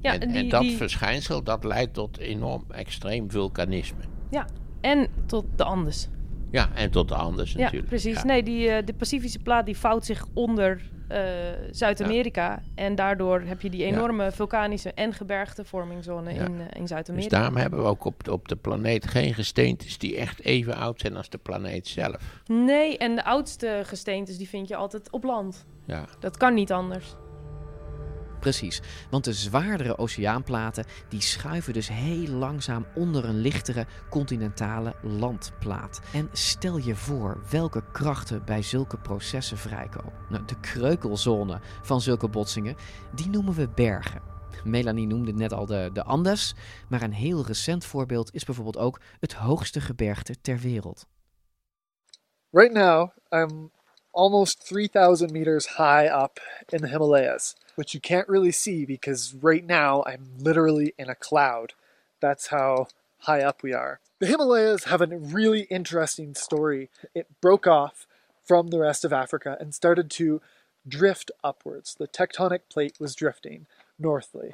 [0.00, 4.02] ja en, en dat verschijnsel dat leidt tot enorm extreem vulkanisme.
[4.30, 4.46] Ja,
[4.80, 6.08] en tot de Andes.
[6.50, 7.88] Ja, en tot de Andes ja, natuurlijk.
[7.88, 8.22] Precies.
[8.22, 10.80] Nee, die, uh, de Pacifische plaat die vouwt zich onder
[11.12, 11.18] uh,
[11.70, 12.62] Zuid-Amerika.
[12.74, 17.28] En daardoor heb je die enorme vulkanische en gebergtevormingzone in, uh, in Zuid-Amerika.
[17.28, 20.76] Dus daarom hebben we ook op de, op de planeet geen gesteentes die echt even
[20.76, 22.42] oud zijn als de planeet zelf.
[22.46, 25.66] Nee, en de oudste gesteentes die vind je altijd op land.
[25.84, 26.04] Ja.
[26.20, 27.16] Dat kan niet anders.
[28.40, 36.00] Precies, want de zwaardere oceaanplaten die schuiven dus heel langzaam onder een lichtere continentale landplaat.
[36.12, 40.12] En stel je voor welke krachten bij zulke processen vrijkomen.
[40.28, 42.76] Nou, de kreukelzone van zulke botsingen,
[43.14, 44.22] die noemen we bergen.
[44.64, 46.54] Melanie noemde net al de, de Andes,
[46.88, 51.06] maar een heel recent voorbeeld is bijvoorbeeld ook het hoogste gebergte ter wereld.
[52.50, 53.70] Right now, I'm
[54.18, 56.40] almost 3000 meters high up
[56.72, 57.54] in the Himalayas.
[57.76, 61.74] which you can't really see because right now I'm literally in a cloud.
[62.20, 62.88] That's how
[63.20, 64.00] high up we are.
[64.18, 66.90] The Himalayas have a really interesting story.
[67.14, 68.08] It broke off
[68.44, 70.40] from the rest of Africa and started to
[70.88, 71.94] drift upwards.
[71.96, 74.50] The tectonic plate was drifting northly.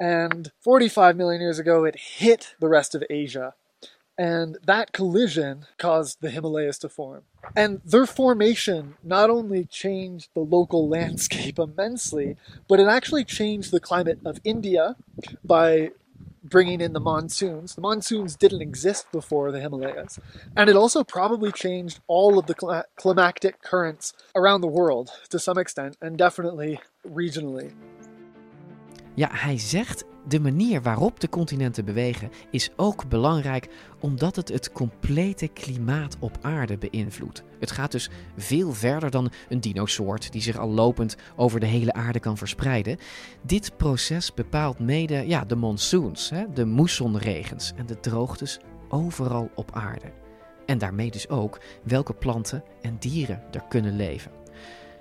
[0.00, 3.52] And 45 million years ago, it hit the rest of Asia
[4.16, 7.22] and that collision caused the Himalayas to form.
[7.56, 12.36] And their formation not only changed the local landscape immensely,
[12.68, 14.96] but it actually changed the climate of India
[15.44, 15.90] by
[16.44, 17.74] bringing in the monsoons.
[17.74, 20.20] The monsoons didn't exist before the Himalayas.
[20.54, 25.58] And it also probably changed all of the climatic currents around the world to some
[25.58, 27.72] extent, and definitely regionally.
[29.14, 33.68] Ja, hij zegt de manier waarop de continenten bewegen is ook belangrijk
[34.00, 37.42] omdat het het complete klimaat op aarde beïnvloedt.
[37.60, 41.92] Het gaat dus veel verder dan een dinosoort die zich al lopend over de hele
[41.92, 42.98] aarde kan verspreiden.
[43.42, 50.12] Dit proces bepaalt mede ja, de monsoons, de moessonregens en de droogtes overal op aarde.
[50.66, 54.43] En daarmee dus ook welke planten en dieren er kunnen leven.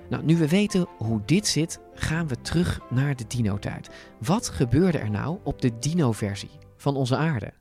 [0.10, 3.90] Nou, nu we weten hoe dit zit, gaan we terug naar de dino-tijd.
[4.20, 7.52] Wat gebeurde er nou op de dino-versie van onze aarde?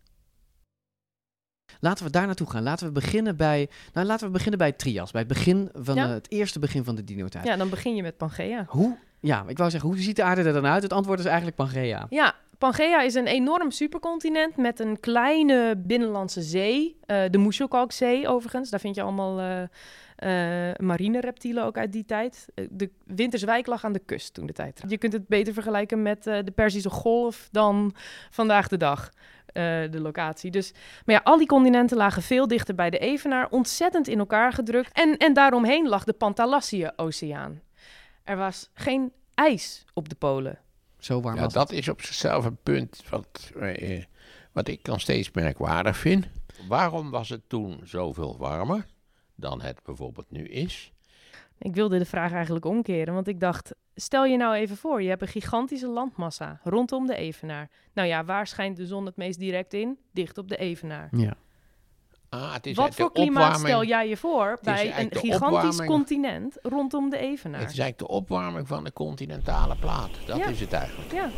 [1.80, 2.62] Laten we daar naartoe gaan.
[2.62, 5.94] Laten we beginnen bij, nou, laten we beginnen bij het trias, bij het begin van
[5.94, 6.04] Ja.
[6.06, 7.46] eh, het eerste begin van de dino-tijd.
[7.46, 8.64] Ja, dan begin je met Pangea.
[8.68, 8.96] Hoe?
[9.20, 10.82] Ja, ik wou zeggen, hoe ziet de aarde er dan uit?
[10.82, 12.06] Het antwoord is eigenlijk Pangea.
[12.10, 16.98] Ja, Pangea is een enorm supercontinent met een kleine binnenlandse zee.
[17.06, 18.70] eh, de Moesjelkalkzee overigens.
[18.70, 19.62] Daar vind je allemaal eh,
[20.76, 22.46] marine reptielen ook uit die tijd.
[22.54, 24.82] Eh, de Winterswijk lag aan de kust toen de tijd.
[24.88, 27.94] Je kunt het beter vergelijken met eh, de Perzische Golf dan
[28.30, 29.10] vandaag de dag.
[29.46, 30.50] eh, de locatie.
[30.50, 30.72] Dus,
[31.04, 34.92] maar ja, al die continenten lagen veel dichter bij de Evenaar, ontzettend in elkaar gedrukt.
[34.92, 37.60] En, en daaromheen lag de Pantalassië-oceaan.
[38.24, 40.58] Er was geen ijs op de polen.
[40.98, 41.78] Zo warm Ja, was dat het.
[41.78, 44.02] is op zichzelf een punt wat, eh,
[44.52, 46.26] wat ik dan steeds merkwaardig vind.
[46.68, 48.86] Waarom was het toen zoveel warmer
[49.42, 50.92] dan het bijvoorbeeld nu is?
[51.58, 55.08] Ik wilde de vraag eigenlijk omkeren, want ik dacht, stel je nou even voor, je
[55.08, 57.70] hebt een gigantische landmassa rondom de Evenaar.
[57.94, 59.98] Nou ja, waar schijnt de zon het meest direct in?
[60.12, 61.08] Dicht op de Evenaar.
[61.16, 61.34] Ja.
[62.28, 66.58] Ah, het is Wat voor klimaat opwarming- stel jij je voor bij een gigantisch continent
[66.62, 67.60] rondom de Evenaar?
[67.60, 70.10] Het is eigenlijk de opwarming van de continentale plaat.
[70.26, 70.46] Dat Ja.
[70.46, 71.12] is het eigenlijk.
[71.12, 71.28] Ja.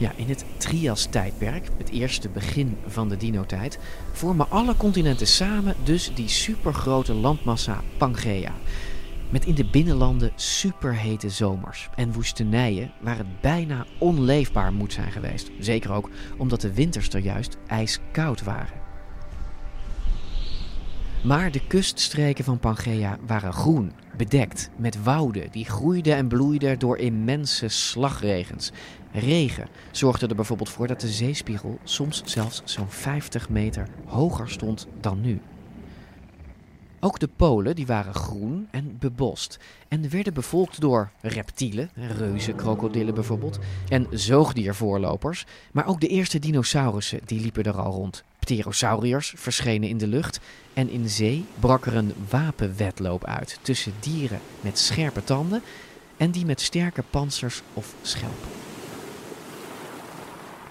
[0.00, 3.78] Ja, in het Trias-tijdperk, het eerste begin van de dino-tijd,
[4.12, 8.52] vormen alle continenten samen dus die supergrote landmassa Pangea.
[9.30, 15.50] Met in de binnenlanden superhete zomers en woestenijen waar het bijna onleefbaar moet zijn geweest.
[15.58, 18.80] Zeker ook omdat de winters er juist ijskoud waren.
[21.24, 26.98] Maar de kuststreken van Pangea waren groen, bedekt met wouden die groeiden en bloeiden door
[26.98, 28.72] immense slagregens.
[29.12, 34.86] Regen zorgde er bijvoorbeeld voor dat de zeespiegel soms zelfs zo'n 50 meter hoger stond
[35.00, 35.40] dan nu.
[37.02, 43.58] Ook de polen die waren groen en bebost en werden bevolkt door reptielen, reuzenkrokodillen bijvoorbeeld,
[43.88, 48.24] en zoogdiervoorlopers, maar ook de eerste dinosaurussen die liepen er al rond.
[48.38, 50.40] Pterosauriërs verschenen in de lucht
[50.72, 55.62] en in zee brak er een wapenwedloop uit tussen dieren met scherpe tanden
[56.16, 58.69] en die met sterke pansers of schelpen.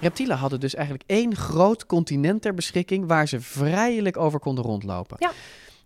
[0.01, 5.17] Reptielen hadden dus eigenlijk één groot continent ter beschikking waar ze vrijelijk over konden rondlopen.
[5.19, 5.31] Ja.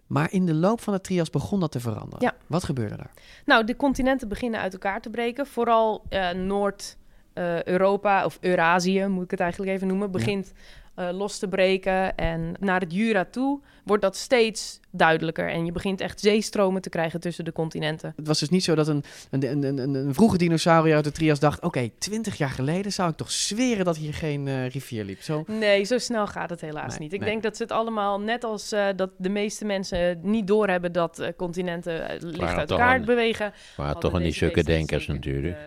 [0.07, 2.21] Maar in de loop van de trias begon dat te veranderen.
[2.21, 2.33] Ja.
[2.47, 3.11] Wat gebeurde er?
[3.45, 5.47] Nou, de continenten beginnen uit elkaar te breken.
[5.47, 10.53] Vooral eh, Noord-Europa, of Eurazië moet ik het eigenlijk even noemen, begint
[10.95, 12.15] eh, los te breken.
[12.15, 15.49] En naar het Jura toe wordt dat steeds duidelijker.
[15.49, 18.13] En je begint echt zeestromen te krijgen tussen de continenten.
[18.15, 21.11] Het was dus niet zo dat een, een, een, een, een vroege dinosaurier uit de
[21.11, 21.61] trias dacht...
[21.61, 25.21] oké, twintig jaar geleden zou ik toch zweren dat hier geen eh, rivier liep.
[25.21, 25.43] Zo...
[25.47, 27.13] Nee, zo snel gaat het helaas Nee, niet.
[27.13, 27.29] Ik nee.
[27.29, 31.19] denk dat ze het allemaal, net als eh, dat de meeste mensen niet doorhebben dat
[31.19, 33.53] eh, continenten licht uit elkaar bewegen.
[33.77, 35.57] Maar toch niet zulke denkers natuurlijk.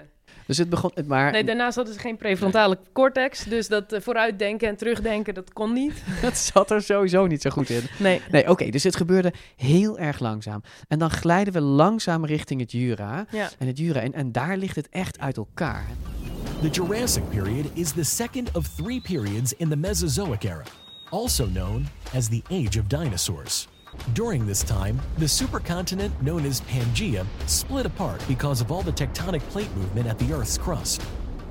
[0.46, 0.90] Dus het begon...
[0.94, 5.34] het- Maar Nee, daarnaast hadden ze geen prefrontale cortex, dus dat eh, vooruitdenken en terugdenken,
[5.34, 5.92] dat kon niet.
[6.22, 7.82] dat zat er sowieso niet zo goed in.
[7.98, 8.20] Nee.
[8.30, 10.62] Nee, oké, dus het gebeurde heel erg langzaam.
[10.88, 13.26] En dan glijden we langzaam richting het Jura.
[13.30, 13.50] Ja.
[13.58, 15.86] En het Jura, en, en daar ligt het echt uit elkaar.
[16.60, 20.62] The Jurassic period is the second of three periods in the Mesozoic era,
[21.10, 23.68] also known as the Age of Dinosaurs.
[24.14, 29.42] During this time, the supercontinent known as Pangaea split apart because of all the tectonic
[29.50, 31.02] plate movement at the Earth's crust.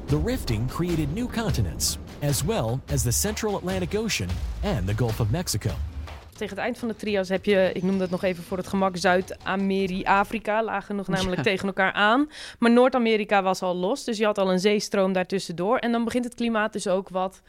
[0.08, 4.30] The rifting created new continents, as well as the Central Atlantic Ocean
[4.64, 5.70] and the Gulf of Mexico.
[6.38, 8.68] Tegen het eind van de trias heb je, ik noem dat nog even voor het
[8.68, 11.44] gemak, Zuid-Amerika, lagen nog namelijk Ja.
[11.44, 12.30] tegen elkaar aan.
[12.60, 15.78] Maar Noord-Amerika was al los, dus je had al een zeestroom daartussendoor.
[15.78, 17.42] En dan begint het klimaat dus ook wat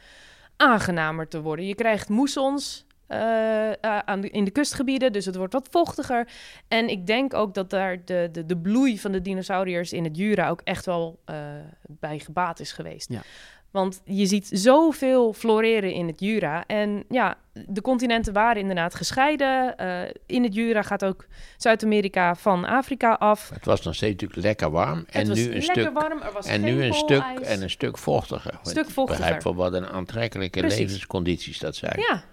[0.57, 1.65] aangenamer te worden.
[1.65, 6.27] Je krijgt moessons eh, eh, aan de- in de kustgebieden, dus het wordt wat vochtiger.
[6.67, 10.17] En ik denk ook dat daar de, de, de bloei van de dinosauriërs in het
[10.17, 11.35] Jura ook echt wel eh,
[11.87, 13.09] bij gebaat is geweest.
[13.11, 13.21] Ja.
[13.71, 16.63] Want je ziet zoveel floreren in het Jura.
[16.67, 19.75] En ja, de continenten waren inderdaad gescheiden.
[20.25, 21.25] In het Jura gaat ook
[21.57, 23.49] Zuid-Amerika van Afrika af.
[23.53, 25.05] Het was nog steeds natuurlijk lekker warm.
[25.09, 27.97] En was nu een stuk, warm, er was en nu een stuk, en een stuk
[27.97, 28.51] vochtiger.
[28.53, 29.21] Want Stuk Ik vochtiger.
[29.23, 30.79] begrijp wel wat een aantrekkelijke Precies.
[30.79, 31.99] levenscondities dat zijn.
[32.09, 32.23] Ja.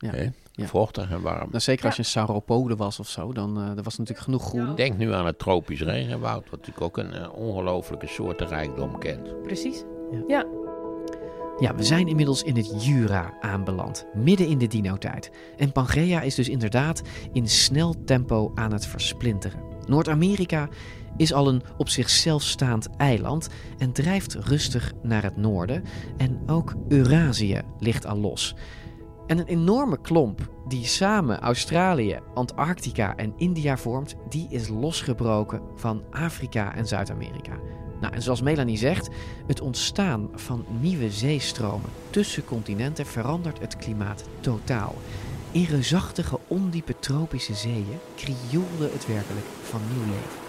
[0.00, 0.10] Ja.
[0.10, 0.28] Hè?
[0.52, 0.66] Ja.
[0.66, 1.48] Vochtig en warm.
[1.50, 4.44] Nou, zeker als je een sauropode was of zo, dan eh er was natuurlijk genoeg
[4.44, 4.74] groen.
[4.74, 9.42] Denk nu aan het tropisch regenwoud, wat natuurlijk ook een eh, ongelooflijke soortenrijkdom kent.
[9.42, 9.84] Precies.
[10.28, 10.46] Ja.
[11.58, 15.30] Ja, we zijn inmiddels in het Jura aanbeland, midden in de dino-tijd.
[15.56, 19.62] En Pangea is dus inderdaad in snel tempo aan het versplinteren.
[19.86, 20.68] Noord-Amerika
[21.16, 25.84] is al een op zichzelf staand eiland en drijft rustig naar het noorden.
[26.16, 28.54] En ook Eurazië ligt al los.
[29.30, 36.02] En een enorme klomp die samen Australië, Antarctica en India vormt, die is losgebroken van
[36.10, 37.52] Afrika en Zuid-Amerika.
[38.00, 39.08] Nou, en zoals Melanie zegt,
[39.46, 44.94] het ontstaan van nieuwe zeestromen tussen continenten verandert het klimaat totaal.
[45.50, 50.40] In reusachtige, ondiepe tropische zeeën krioelde het werkelijk van nieuw leven.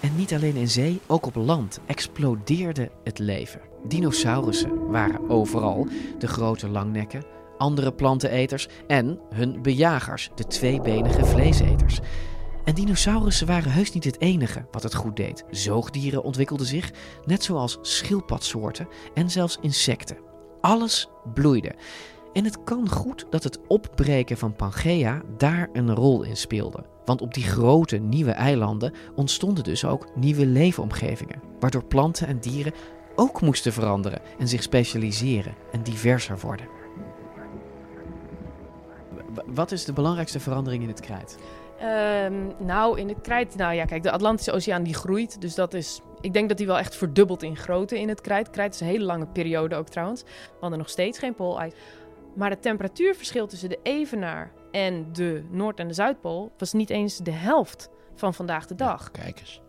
[0.00, 3.67] En niet alleen in zee, ook op land explodeerde het leven.
[3.86, 5.86] Dinosaurussen waren overal,
[6.18, 7.24] de grote langnekken,
[7.58, 12.00] andere planteneters en hun bejagers, de tweebenige vleeseters.
[12.64, 15.44] En dinosaurussen waren heus niet het enige wat het goed deed.
[15.50, 16.90] Zoogdieren ontwikkelden zich,
[17.24, 20.16] net zoals schildpadsoorten en zelfs insecten.
[20.60, 21.74] Alles bloeide.
[22.32, 26.84] En het kan goed dat het opbreken van Pangea daar een rol in speelde.
[27.04, 32.72] Want op die grote nieuwe eilanden ontstonden dus ook nieuwe leefomgevingen, waardoor planten en dieren
[33.18, 36.68] ook moesten veranderen en zich specialiseren en diverser worden.
[39.46, 41.38] Wat is de belangrijkste verandering in het krijt?
[41.78, 43.56] Ehm, nou, in het krijt...
[43.56, 45.40] Nou ja, kijk, de Atlantische Oceaan die groeit.
[45.40, 46.00] Dus dat is...
[46.20, 48.50] Ik denk dat die wel echt verdubbelt in grootte in het krijt.
[48.50, 50.22] Krijt is een hele lange periode ook trouwens.
[50.22, 51.72] We hadden nog steeds geen poolijs.
[52.34, 56.52] Maar het temperatuurverschil tussen de Evenaar en de Noord- en de Zuidpool...
[56.58, 59.10] was niet eens de helft van vandaag de dag.
[59.10, 59.60] Kijk eens.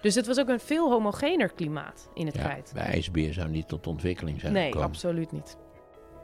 [0.00, 2.70] Dus het was ook een veel homogener klimaat in het Ja, krijt.
[2.74, 4.86] bij ijsbeer zou niet tot ontwikkeling zijn Nee, gekomen.
[4.88, 5.56] absoluut niet.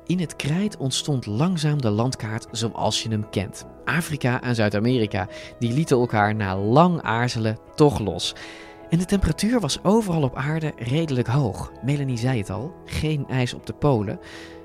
[0.06, 3.64] In het krijt ontstond langzaam de landkaart zoals je hem kent.
[3.84, 8.34] Afrika en Zuid-Amerika, die lieten elkaar na lang aarzelen toch los.
[8.90, 11.72] En de temperatuur was overal op aarde redelijk hoog.
[11.84, 14.18] Melanie zei het al, geen ijs op de polen.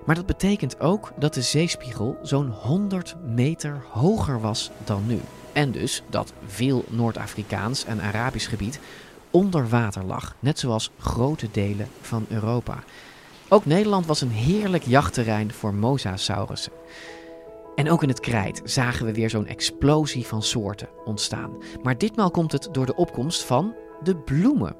[0.06, 5.20] Maar dat betekent ook dat de zeespiegel zo'n 100 meter hoger was dan nu.
[5.54, 8.80] En dus dat veel Noord-Afrikaans en Arabisch gebied
[9.32, 12.84] onder water lag, net zoals grote delen van Europa.
[13.50, 16.72] Ook Nederland was een heerlijk jachtterrein voor mosasaurussen.
[17.76, 21.58] En ook in het krijt zagen we weer zo'n explosie van soorten ontstaan.
[21.84, 24.76] Maar ditmaal komt het door de opkomst van de bloemen.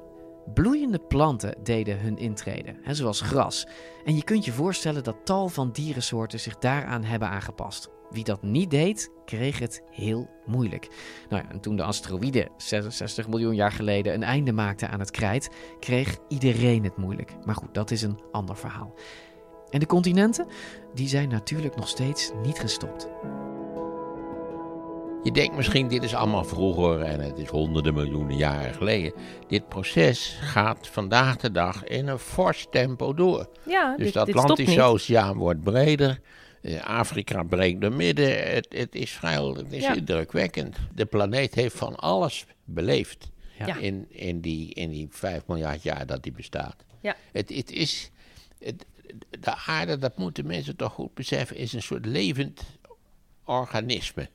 [0.54, 3.66] Bloeiende planten deden hun intrede, hè, zoals gras.
[4.04, 7.88] En je kunt je voorstellen dat tal van dierensoorten zich daaraan hebben aangepast.
[8.10, 10.88] Wie dat niet deed, kreeg het heel moeilijk.
[11.28, 15.10] Nou ja, en toen de asteroïde 66 miljoen jaar geleden een einde maakte aan het
[15.10, 15.50] krijt,
[15.80, 17.32] kreeg iedereen het moeilijk.
[17.44, 18.94] Maar goed, dat is een ander verhaal.
[19.70, 20.46] En de continenten,
[20.94, 23.08] die zijn natuurlijk nog steeds niet gestopt.
[25.22, 29.12] Je denkt misschien, dit is allemaal vroeger en het is honderden miljoenen jaren geleden.
[29.48, 33.46] Dit proces gaat vandaag de dag in een fors tempo door.
[33.66, 34.88] Ja, dus dit- de dit stopt Atlantische niet.
[34.88, 36.20] Oceaan wordt breder.
[36.62, 38.52] Eh, Afrika breekt door midden.
[38.52, 39.94] Het, het is vrij het is Ja.
[39.94, 40.76] indrukwekkend.
[40.94, 43.76] De planeet heeft van alles beleefd Ja.
[43.76, 46.76] in, in, die, in die 5 miljard jaar dat die bestaat.
[47.00, 47.16] Ja.
[47.32, 48.10] Het, het is,
[48.58, 48.86] het,
[49.40, 52.62] de aarde, dat moeten mensen toch goed beseffen, is een soort levend
[53.44, 54.28] organisme.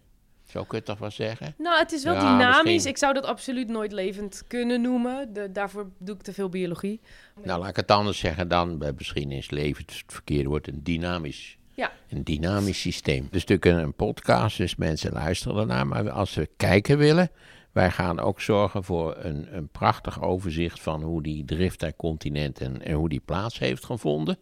[0.50, 1.56] Zo kun je het toch wel zeggen?
[1.58, 2.64] Nou, het is wel Ja, dynamisch.
[2.64, 2.92] misschien.
[2.92, 5.34] Ik zou dat absoluut nooit levend kunnen noemen.
[5.34, 7.00] De, daarvoor doe ik te veel biologie.
[7.44, 8.84] Nou, laat ik het anders zeggen dan.
[8.98, 11.92] Misschien is leven het verkeerde woord een dynamisch, Ja.
[12.10, 13.24] een dynamisch systeem.
[13.24, 15.88] Het is natuurlijk een, podcast, dus mensen luisteren ernaar.
[15.88, 17.30] Maar als ze kijken willen,
[17.72, 22.82] wij gaan ook zorgen voor een, een prachtig overzicht van hoe die drift der continenten
[22.82, 24.38] en hoe die plaats heeft gevonden.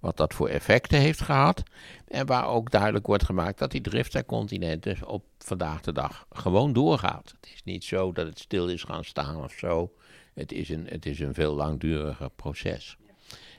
[0.00, 1.62] Wat dat voor effecten heeft gehad.
[2.08, 6.26] En waar ook duidelijk wordt gemaakt dat die drift der continenten op vandaag de dag
[6.30, 7.34] gewoon doorgaat.
[7.40, 9.92] Het is niet zo dat het stil is gaan staan of zo.
[10.34, 12.96] Het is een, het is een veel langduriger proces.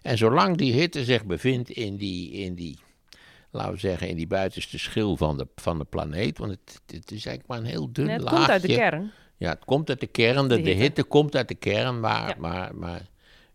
[0.02, 2.80] En zolang die hitte zich bevindt in die, in die
[3.52, 6.38] laten we zeggen, in die buitenste schil van de, van de planeet.
[6.38, 8.38] Want het, het is eigenlijk maar een heel dun Nee, het laagje.
[8.38, 9.12] komt uit de kern.
[9.38, 10.48] Ja, het komt uit de kern.
[10.48, 10.82] De, De de hitte.
[10.84, 11.04] hitte.
[11.04, 12.36] komt uit de kern, maar, Ja.
[12.40, 13.02] maar, maar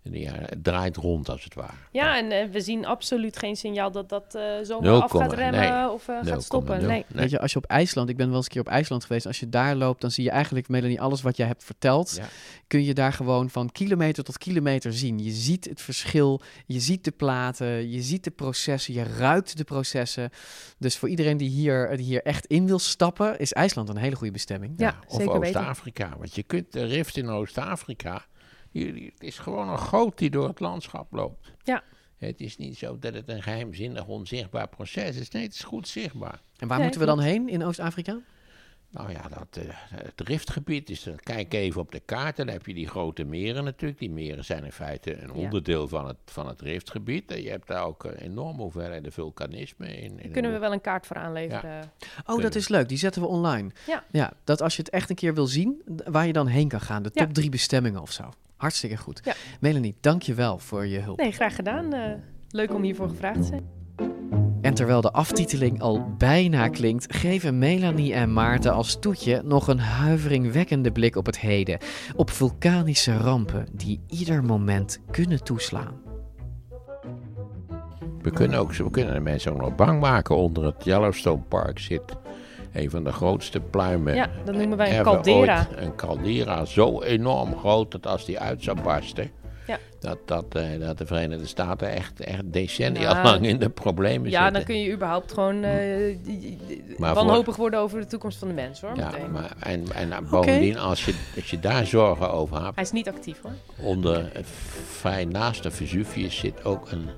[0.03, 1.73] ja, het draait rond als het ware.
[1.91, 5.61] Ja, en eh, we zien absoluut geen signaal dat dat eh zomaar af gaat remmen
[5.61, 5.91] nee.
[5.91, 6.87] of eh, gaat stoppen.
[6.87, 7.05] Nee.
[7.09, 9.27] Weet je, als je op IJsland, ik ben wel eens een keer op IJsland geweest,
[9.27, 12.29] als je daar loopt, dan zie je eigenlijk, Melanie, alles wat jij hebt verteld, Ja.
[12.67, 15.19] kun je daar gewoon van kilometer tot kilometer zien.
[15.19, 19.65] Je ziet het verschil, je ziet de platen, je ziet de processen, je ruikt de
[19.65, 20.31] processen.
[20.79, 24.17] Dus voor iedereen die hier, die hier echt in wil stappen, is IJsland een hele
[24.17, 24.75] goede bestemming.
[24.77, 25.61] Ja, Of zeker weten.
[25.61, 26.15] Oost-Afrika.
[26.19, 28.27] Want je kunt de rift in Oost-Afrika.
[28.73, 31.53] Het is gewoon een goot die door het landschap loopt.
[31.65, 31.83] Ja.
[32.17, 35.29] Het is niet zo dat het een geheimzinnig, onzichtbaar proces is.
[35.31, 36.41] Nee, het is goed zichtbaar.
[36.57, 38.19] En waar Nee, moeten we dan heen in Oost-Afrika?
[38.91, 39.65] Nou ja, dat, eh,
[39.95, 41.03] het riftgebied is.
[41.03, 42.37] dan Kijk even op de kaart.
[42.37, 43.99] Dan heb je die grote meren natuurlijk.
[44.01, 45.35] Die meren zijn in feite een Ja.
[45.45, 47.31] onderdeel van het, van het riftgebied.
[47.31, 50.19] En je hebt daar ook een enorme hoeveelheden vulkanisme in.
[50.19, 51.81] in Kunnen we wel een kaart voor aanleveren.
[51.83, 52.89] Oh, Kunnen dat is leuk.
[52.89, 53.71] Die zetten we online.
[53.87, 54.05] Ja.
[54.11, 56.81] Ja, dat als je het echt een keer wil zien, waar je dan heen kan
[56.81, 57.03] gaan.
[57.03, 57.25] De Ja.
[57.25, 58.31] top drie bestemmingen of zo.
[58.63, 59.21] Hartstikke goed.
[59.25, 59.35] Ja.
[59.61, 61.19] Melanie, dank je wel voor je hulp.
[61.19, 61.93] Nee, graag gedaan.
[61.93, 62.13] Eh,
[62.49, 63.65] leuk om hiervoor gevraagd te zijn.
[64.61, 69.79] En terwijl de aftiteling al bijna klinkt, geven Melanie en Maarten als toetje nog een
[69.79, 71.79] huiveringwekkende blik op het heden.
[72.17, 76.01] Op vulkanische rampen die ieder moment kunnen toeslaan.
[78.21, 80.37] We kunnen, ook, we kunnen de mensen ook nog bang maken.
[80.37, 82.22] Onder het Yellowstone Park zit
[82.73, 84.15] een van de grootste pluimen.
[84.15, 85.67] Ja, dat noemen wij een caldera.
[85.71, 85.81] ooit.
[85.83, 89.31] Een caldera, zo enorm groot dat als die uit zou barsten.
[89.67, 89.79] Ja.
[90.01, 93.23] Dat, dat, eh, dat de Verenigde Staten echt, echt decennia Ja.
[93.23, 94.53] lang in de problemen Ja, zitten.
[94.53, 96.17] dan kun je überhaupt gewoon eh,
[96.97, 98.97] Maar wanhopig worden over de toekomst van de mens, hoor.
[98.97, 99.31] Ja, meteen.
[99.31, 103.09] maar, en, en bovendien, als je, als je daar zorgen over hebt, Hij is niet
[103.09, 103.53] actief, hoor.
[103.87, 104.43] onder eh,
[104.87, 107.09] vrij naast de Vesuvius zit ook een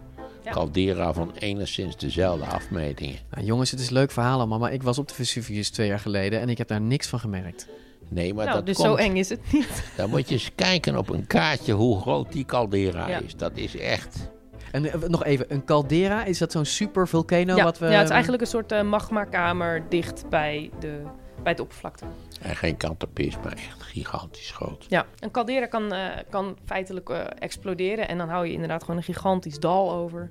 [0.45, 0.53] Ja.
[0.53, 3.19] caldera van enigszins dezelfde afmetingen.
[3.31, 5.87] Nou, jongens, het is een leuk verhaal allemaal, maar ik was op de Vesuvius twee
[5.87, 7.69] jaar geleden en ik heb daar niks van gemerkt.
[8.09, 9.85] Nee, maar nou, dat dus komt, zo eng is het niet.
[9.97, 13.19] Dan moet je eens kijken op een kaartje hoe groot die caldera Ja.
[13.19, 13.37] is.
[13.37, 14.33] Dat is echt...
[14.73, 17.87] En eh, nog even, een caldera, is dat zo'n super volcano ja, wat we...
[17.87, 21.03] ja, het is eigenlijk een soort eh, magmakamer dicht bij, de,
[21.43, 22.05] bij het oppervlakte.
[22.41, 24.87] En geen kattenpis, maar echt gigantisch groot.
[24.89, 28.97] Ja, een caldera kan, eh, kan feitelijk eh, exploderen en dan hou je inderdaad gewoon
[28.97, 30.31] een gigantisch dal over.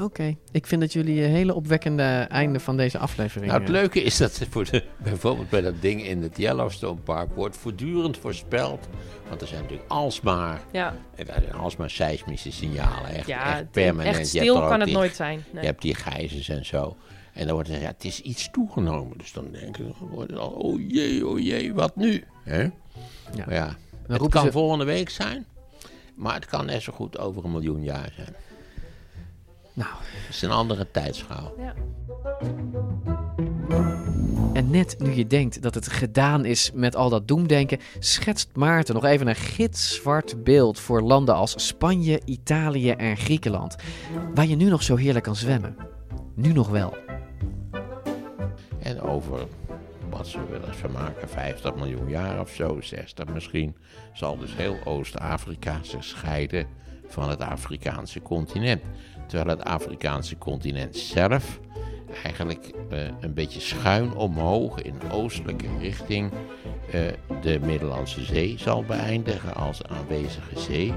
[0.00, 3.46] Oké, ik vind dat jullie een hele opwekkende einde van deze aflevering...
[3.50, 7.00] Nou, het eh, leuke is dat voor de, bijvoorbeeld bij dat ding in het Yellowstone
[7.00, 8.88] Park wordt voortdurend voorspeld.
[9.28, 10.94] Want er zijn natuurlijk alsmaar, Ja.
[11.16, 13.10] er zijn alsmaar seismische signalen.
[13.10, 14.16] Echt, Ja, echt permanent.
[14.16, 15.44] echt Je hebt stil kan het die- nooit zijn.
[15.52, 15.60] Nee.
[15.62, 16.96] Je hebt die gijzers en zo.
[17.38, 19.18] En dan wordt er ja, het is iets toegenomen.
[19.18, 22.24] Dus dan denken ze, oh jee, oh jee, wat nu?
[22.42, 22.62] Hè?
[22.62, 22.70] Ja.
[23.46, 23.76] Maar ja,
[24.06, 25.46] het kan ze- volgende week zijn,
[26.14, 28.34] maar het kan net zo goed over een miljoen jaar zijn.
[29.72, 29.90] Nou.
[30.00, 31.54] Het is een andere tijdschaal.
[31.58, 31.74] Ja.
[34.52, 38.94] En net nu je denkt dat het gedaan is met al dat doemdenken, schetst Maarten
[38.94, 43.76] nog even een gitzwart beeld voor landen als Spanje, Italië en Griekenland.
[44.34, 45.76] Waar je nu nog zo heerlijk kan zwemmen.
[46.34, 46.96] Nu nog wel.
[48.82, 49.46] En over,
[50.10, 53.76] wat ze willen vermaken, 50 miljoen jaar of zo, 60 misschien,
[54.12, 56.66] zal dus heel Oost-Afrika zich scheiden
[57.06, 58.82] van het Afrikaanse continent.
[59.26, 61.60] Terwijl het Afrikaanse continent zelf
[62.22, 66.32] eigenlijk eh, een beetje schuin omhoog in oostelijke richting
[66.92, 67.00] eh,
[67.42, 70.94] de Middellandse Zee zal beëindigen als aanwezige zee.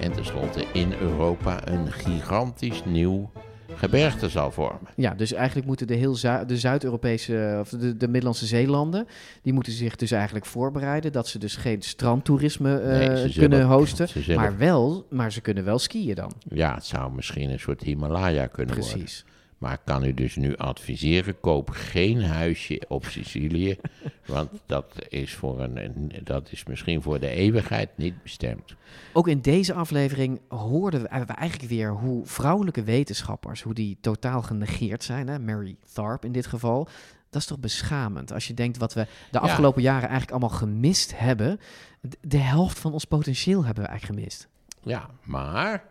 [0.00, 3.30] En tenslotte in Europa een gigantisch nieuw
[3.76, 4.80] gebergte zal vormen.
[4.96, 9.06] Ja, dus eigenlijk moeten de, heel Zu- de Zuid-Europese, of de, de Middellandse zeelanden,
[9.42, 13.62] die moeten zich dus eigenlijk voorbereiden dat ze dus geen strandtoerisme eh, Nee, kunnen zullen-
[13.66, 16.32] hosten, zullen- maar wel, maar ze kunnen wel skiën dan.
[16.48, 18.92] Ja, het zou misschien een soort Himalaya kunnen worden.
[18.98, 19.24] Precies.
[19.58, 23.76] Maar ik kan u dus nu adviseren, koop geen huisje op Sicilië.
[24.26, 28.74] want dat is, voor een, dat is misschien voor de eeuwigheid niet bestemd.
[29.12, 35.04] Ook in deze aflevering hoorden we, eigenlijk weer hoe vrouwelijke wetenschappers, hoe die totaal genegeerd
[35.04, 35.28] zijn.
[35.28, 35.38] Hè?
[35.38, 36.88] Mary Tharp in dit geval.
[37.30, 39.00] Dat is toch beschamend als je denkt wat we
[39.30, 39.38] de Ja.
[39.38, 41.60] afgelopen jaren eigenlijk allemaal gemist hebben.
[42.00, 44.48] De, de helft van ons potentieel hebben we eigenlijk gemist.
[44.82, 45.84] Ja, maar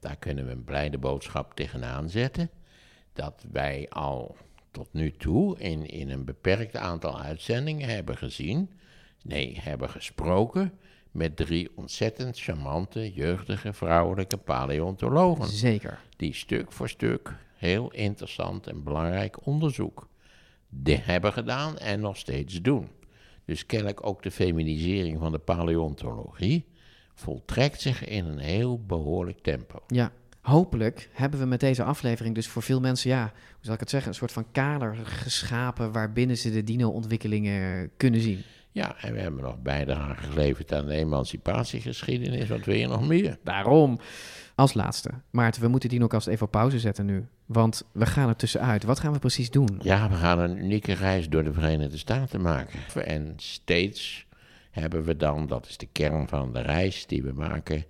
[0.00, 2.50] daar kunnen we een blijde boodschap tegenaan zetten.
[3.16, 4.36] Dat wij al
[4.70, 8.70] tot nu toe in, in een beperkt aantal uitzendingen hebben gezien,
[9.22, 10.72] nee, hebben gesproken
[11.10, 15.48] met drie ontzettend charmante, jeugdige vrouwelijke paleontologen.
[15.48, 16.00] Zeker.
[16.16, 20.08] Die stuk voor stuk heel interessant en belangrijk onderzoek
[20.68, 22.88] de hebben gedaan en nog steeds doen.
[23.44, 26.66] Dus kennelijk ook de feminisering van de paleontologie
[27.14, 29.78] voltrekt zich in een heel behoorlijk tempo.
[29.86, 30.12] Ja,
[30.46, 33.90] hopelijk hebben we met deze aflevering dus voor veel mensen, ja, hoe zal ik het
[33.90, 38.42] zeggen, een soort van kader geschapen waarbinnen ze de dino-ontwikkelingen kunnen zien.
[38.70, 42.48] Ja, en we hebben nog bijdrage geleverd aan de emancipatiegeschiedenis.
[42.48, 43.38] Wat wil je nog meer?
[43.44, 43.98] Daarom.
[44.54, 47.26] Als laatste, Maarten, we moeten DinoCast even op pauze zetten nu.
[47.46, 48.84] Want we gaan er tussenuit.
[48.84, 49.80] Wat gaan we precies doen?
[49.82, 52.78] Ja, we gaan een unieke reis door de Verenigde Staten maken.
[53.04, 54.26] En steeds
[54.70, 57.84] hebben we dan, dat is de kern van de reis die we maken,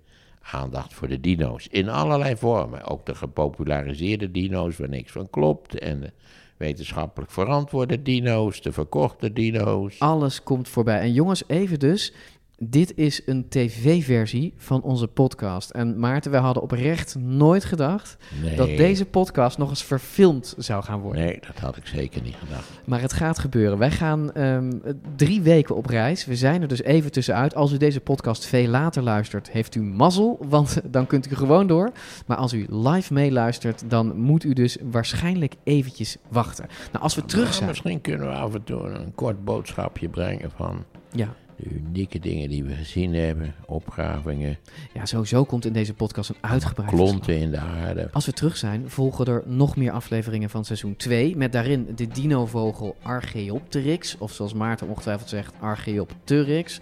[0.51, 1.67] aandacht voor de dino's.
[1.67, 2.83] In allerlei vormen.
[2.83, 5.79] Ook de gepopulariseerde dino's waar niks van klopt.
[5.79, 6.11] En de
[6.57, 9.99] wetenschappelijk verantwoorde dino's, de verkochte dino's.
[9.99, 10.99] Alles komt voorbij.
[10.99, 12.13] En jongens, even dus.
[12.59, 15.69] Dit is een tv-versie van onze podcast.
[15.69, 18.55] En Maarten, wij hadden oprecht nooit gedacht Nee.
[18.55, 21.21] dat deze podcast nog eens verfilmd zou gaan worden.
[21.21, 22.69] Nee, dat had ik zeker niet gedacht.
[22.85, 23.77] Maar het gaat gebeuren.
[23.77, 24.71] Wij gaan ehm,
[25.15, 26.25] drie weken op reis.
[26.25, 27.55] We zijn er dus even tussenuit.
[27.55, 31.67] Als u deze podcast veel later luistert, heeft u mazzel, want dan kunt u gewoon
[31.67, 31.91] door.
[32.25, 36.65] Maar als u live meeluistert, dan moet u dus waarschijnlijk eventjes wachten.
[36.91, 37.69] Nou, als we terug Maar zijn...
[37.69, 41.33] Misschien kunnen we af en toe een kort boodschapje brengen van Ja.
[41.57, 43.55] De unieke dingen die we gezien hebben.
[43.65, 44.57] Opgravingen,
[44.93, 48.09] Ja, sowieso komt in deze podcast een uitgebreid klonten in de aarde.
[48.11, 51.35] Als we terug zijn, volgen er nog meer afleveringen van seizoen 2.
[51.37, 54.15] Met daarin de dinovogel Archaeopteryx.
[54.17, 56.79] Of zoals Maarten ongetwijfeld zegt, Archaeopteryx.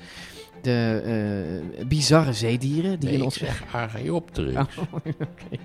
[0.62, 1.02] De
[1.80, 3.38] eh, bizarre zeedieren die Nee, in ik ons...
[3.38, 4.78] zeg Archaeopteryx.
[4.78, 5.62] Oh, oké.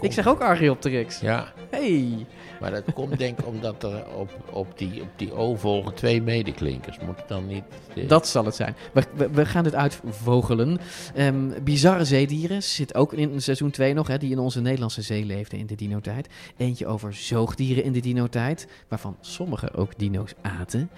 [0.00, 1.20] Ik zeg ook Archaeopteryx.
[1.20, 1.52] Ja.
[1.70, 2.26] Hey.
[2.60, 6.22] Maar dat komt denk ik omdat er op, op, die, op die O volgen twee
[6.22, 6.98] medeklinkers.
[6.98, 7.64] Moet het dan niet...
[8.08, 8.74] Dat zal het zijn.
[8.92, 10.78] We, we, we gaan dit uitvogelen.
[11.14, 15.24] Ehm, bizarre zeedieren zit ook in seizoen 2 nog, hè, die in onze Nederlandse zee
[15.24, 16.28] leefden in de dinotijd.
[16.56, 20.90] Eentje over zoogdieren in de dinotijd, waarvan sommige ook dino's aten.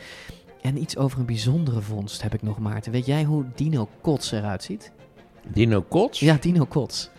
[0.60, 2.92] En iets over een bijzondere vondst heb ik nog, Maarten.
[2.92, 4.92] Weet jij hoe Dino Kots eruit ziet?
[5.52, 6.20] Dino Kots?
[6.20, 7.10] Ja, Dino Kots.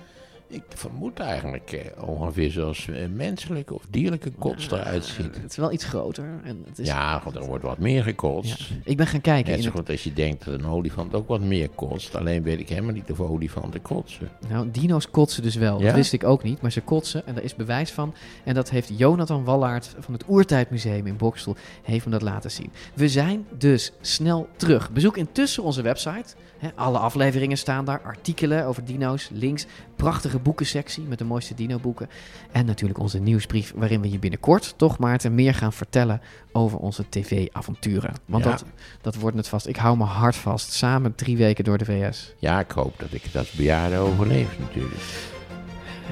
[0.51, 5.35] Ik vermoed eigenlijk eh, ongeveer zoals eh, menselijke of dierlijke kots eruit ziet.
[5.41, 6.39] Het is wel iets groter.
[6.43, 6.87] En het is...
[6.87, 8.69] Ja, er wordt wat meer gekotst.
[8.83, 9.47] Ik ben gaan kijken.
[9.49, 12.15] Net in zo het- goed als je denkt dat een olifant ook wat meer kotst.
[12.15, 14.29] Alleen weet ik helemaal niet of olifanten kotsen.
[14.49, 15.79] Nou, dino's kotsen dus wel.
[15.79, 15.85] Ja?
[15.85, 18.13] Dat wist ik ook niet, maar ze kotsen en daar is bewijs van.
[18.43, 22.71] En dat heeft Jonathan Wallaert van het Oertijdmuseum in Bokstel heeft me dat laten zien.
[22.93, 24.91] We zijn dus snel terug.
[24.91, 26.35] Bezoek intussen onze website.
[26.75, 32.09] Alle afleveringen staan daar, artikelen over dino's, links, prachtige boekensectie met de mooiste dino-boeken.
[32.51, 37.03] En natuurlijk onze nieuwsbrief waarin we je binnenkort, toch Maarten, meer gaan vertellen over onze
[37.09, 38.13] tv-avonturen.
[38.25, 38.49] Want Ja.
[38.49, 38.63] dat,
[39.01, 39.67] dat wordt het vast.
[39.67, 40.71] Ik hou me hard vast.
[40.71, 42.33] Samen drie weken door de VS.
[42.37, 45.01] Ja, ik hoop dat ik als bejaarde overleef natuurlijk.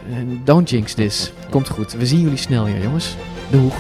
[0.10, 1.32] Eh, Don't jinx this.
[1.50, 1.92] Komt goed.
[1.94, 3.16] We zien jullie snel hier, jongens.
[3.52, 3.76] Doeg.